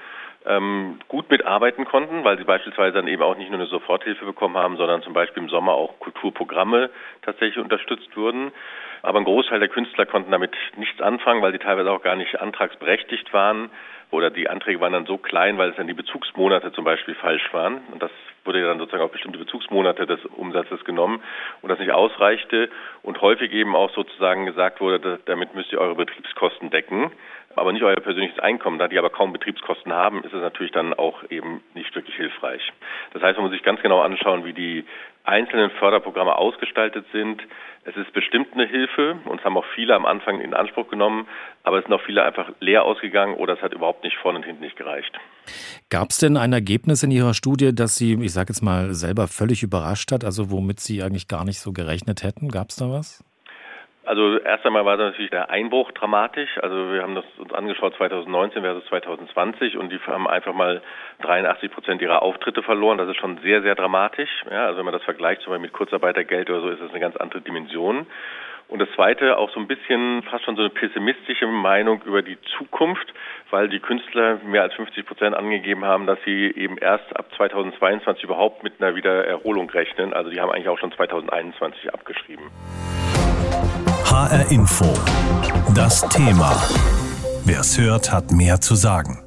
ähm, 0.48 1.00
gut 1.08 1.30
mitarbeiten 1.30 1.86
konnten, 1.86 2.24
weil 2.24 2.38
sie 2.38 2.44
beispielsweise 2.44 2.94
dann 2.94 3.08
eben 3.08 3.22
auch 3.22 3.38
nicht 3.38 3.50
nur 3.50 3.60
eine 3.60 3.70
Soforthilfe 3.70 4.26
bekommen 4.26 4.58
haben, 4.58 4.78
sondern 4.78 5.02
zum 5.02 5.14
Beispiel 5.14 5.44
im 5.44 5.50
Sommer 5.50 5.74
auch 5.74 6.00
Kulturprogramme 6.00 6.90
tatsächlich 7.22 7.64
unterstützt 7.64 8.16
wurden. 8.16 8.52
Aber 9.06 9.20
ein 9.20 9.26
Großteil 9.26 9.60
der 9.60 9.70
Künstler 9.70 10.08
konnten 10.08 10.32
damit 10.32 10.56
nichts 10.78 11.00
anfangen, 11.00 11.44
weil 11.44 11.52
sie 11.52 11.60
teilweise 11.60 11.92
auch 11.92 12.02
gar 12.02 12.16
nicht 12.16 12.42
antragsberechtigt 12.42 13.32
waren 13.34 13.70
oder 14.10 14.32
die 14.32 14.50
Anträge 14.50 14.80
waren 14.80 14.94
dann 14.94 15.06
so 15.06 15.20
klein, 15.20 15.60
weil 15.60 15.70
es 15.70 15.76
dann 15.76 15.86
die 15.86 15.94
Bezugsmonate 15.94 16.72
zum 16.72 16.86
Beispiel 16.86 17.14
falsch 17.14 17.54
waren. 17.54 17.82
Und 17.92 18.02
das 18.02 18.10
wurde 18.46 18.62
ja 18.62 18.68
dann 18.68 18.80
sozusagen 18.80 19.04
auf 19.04 19.12
bestimmte 19.12 19.38
Bezugsmonate 19.38 20.08
des 20.08 20.26
Umsatzes 20.26 20.84
genommen 20.86 21.22
und 21.62 21.70
das 21.70 21.78
nicht 21.78 21.92
ausreichte 21.92 22.70
und 23.04 23.22
häufig 23.22 23.52
eben 23.54 23.76
auch 23.76 23.92
sozusagen 23.92 24.48
gesagt 24.48 24.82
wurde, 24.82 25.20
damit 25.26 25.54
müsst 25.54 25.72
ihr 25.72 25.80
eure 25.80 25.96
Betriebskosten 25.96 26.72
decken 26.72 27.12
aber 27.56 27.72
nicht 27.72 27.84
euer 27.84 27.96
persönliches 27.96 28.40
Einkommen. 28.40 28.80
Da 28.80 28.88
die 28.88 28.98
aber 28.98 29.10
kaum 29.10 29.34
Betriebskosten 29.34 29.94
haben, 29.94 30.24
ist 30.24 30.34
es 30.34 30.42
natürlich 30.42 30.72
dann 30.72 30.94
auch 30.94 31.24
eben 31.30 31.62
nicht 31.74 31.94
wirklich 31.96 32.16
hilfreich. 32.16 32.62
Das 33.14 33.22
heißt, 33.22 33.38
man 33.38 33.46
muss 33.46 33.54
sich 33.54 33.64
ganz 33.64 33.82
genau 33.82 34.02
anschauen, 34.02 34.46
wie 34.46 34.54
die 34.54 34.86
einzelnen 35.24 35.72
Förderprogramme 35.72 36.38
ausgestaltet 36.38 37.06
sind. 37.12 37.42
Es 37.84 37.96
ist 37.96 38.14
bestimmt 38.14 38.54
eine 38.54 38.66
Hilfe 38.66 39.18
und 39.26 39.40
es 39.40 39.46
haben 39.46 39.58
auch 39.58 39.66
viele 39.76 39.96
am 39.96 40.06
Anfang 40.06 40.40
in 40.42 40.54
Anspruch 40.54 40.88
genommen, 40.88 41.28
aber 41.64 41.80
es 41.80 41.86
sind 41.86 41.94
auch 41.94 42.02
viele 42.02 42.24
einfach 42.24 42.52
leer 42.60 42.84
ausgegangen 42.84 43.36
oder 43.36 43.54
es 43.54 43.62
hat 43.62 43.74
überhaupt 43.74 44.04
nicht 44.04 44.18
vorne 44.18 44.40
und 44.40 44.46
hinten 44.46 44.64
nicht 44.64 44.76
gereicht. 44.76 45.12
Gab 45.90 46.10
es 46.10 46.20
denn 46.20 46.38
ein 46.38 46.54
Ergebnis 46.54 47.04
in 47.04 47.12
Ihrer 47.12 47.34
Studie, 47.34 47.74
das 47.74 47.96
Sie, 47.96 48.14
ich 48.22 48.34
sage 48.34 48.50
jetzt 48.50 48.62
mal, 48.62 48.94
selber 48.94 49.28
völlig 49.28 49.64
überrascht 49.64 50.12
hat, 50.12 50.24
also 50.24 50.52
womit 50.52 50.80
Sie 50.80 51.04
eigentlich 51.04 51.28
gar 51.28 51.46
nicht 51.46 51.60
so 51.60 51.74
gerechnet 51.74 52.24
hätten? 52.24 52.50
Gab 52.50 52.70
es 52.70 52.76
da 52.78 52.90
was? 52.90 53.24
Also 54.06 54.38
erst 54.38 54.66
einmal 54.66 54.86
war 54.86 54.98
natürlich 54.98 55.32
der 55.32 55.50
Einbruch 55.50 55.92
dramatisch. 55.92 56.50
Also 56.62 56.94
wir 56.94 57.02
haben 57.02 57.16
das 57.16 57.26
uns 57.38 57.52
angeschaut 57.54 57.96
2019 57.96 58.62
versus 58.62 58.86
2020 58.86 59.78
und 59.78 59.92
die 59.92 60.00
haben 60.00 60.28
einfach 60.28 60.54
mal 60.54 60.82
83 61.22 61.72
Prozent 61.72 62.02
ihrer 62.02 62.22
Auftritte 62.22 62.62
verloren. 62.62 63.00
Das 63.00 63.10
ist 63.10 63.18
schon 63.18 63.40
sehr, 63.40 63.64
sehr 63.64 63.74
dramatisch. 63.74 64.30
Ja, 64.50 64.68
also 64.68 64.78
wenn 64.78 64.86
man 64.86 64.94
das 64.94 65.04
vergleicht 65.04 65.42
zum 65.42 65.52
Beispiel 65.52 65.68
mit 65.68 65.74
Kurzarbeitergeld 65.74 66.50
oder 66.50 66.62
so, 66.62 66.70
ist 66.70 66.82
das 66.82 66.92
eine 66.92 67.00
ganz 67.00 67.16
andere 67.18 67.42
Dimension. 67.42 68.06
Und 68.68 68.80
das 68.80 68.90
Zweite, 68.96 69.38
auch 69.38 69.52
so 69.52 69.60
ein 69.60 69.68
bisschen 69.68 70.24
fast 70.24 70.44
schon 70.44 70.56
so 70.56 70.62
eine 70.62 70.72
pessimistische 70.72 71.46
Meinung 71.46 72.02
über 72.04 72.22
die 72.24 72.38
Zukunft, 72.58 73.06
weil 73.52 73.70
die 73.70 73.80
Künstler 73.80 74.40
mehr 74.44 74.64
als 74.64 74.74
50 74.74 75.06
Prozent 75.06 75.36
angegeben 75.36 75.86
haben, 75.86 76.08
dass 76.08 76.18
sie 76.26 76.52
eben 76.56 76.78
erst 76.78 77.16
ab 77.16 77.28
2022 77.38 78.24
überhaupt 78.24 78.64
mit 78.64 78.82
einer 78.82 78.96
Wiedererholung 78.96 79.70
rechnen. 79.70 80.14
Also 80.14 80.32
die 80.32 80.42
haben 80.42 80.50
eigentlich 80.50 80.70
auch 80.70 80.80
schon 80.80 80.92
2021 80.92 81.94
abgeschrieben. 81.94 82.46
HR 84.06 84.52
Info. 84.52 84.86
Das 85.76 86.08
Thema. 86.10 86.52
Wer 87.46 87.60
es 87.60 87.80
hört, 87.80 88.12
hat 88.12 88.32
mehr 88.32 88.60
zu 88.62 88.74
sagen. 88.74 89.25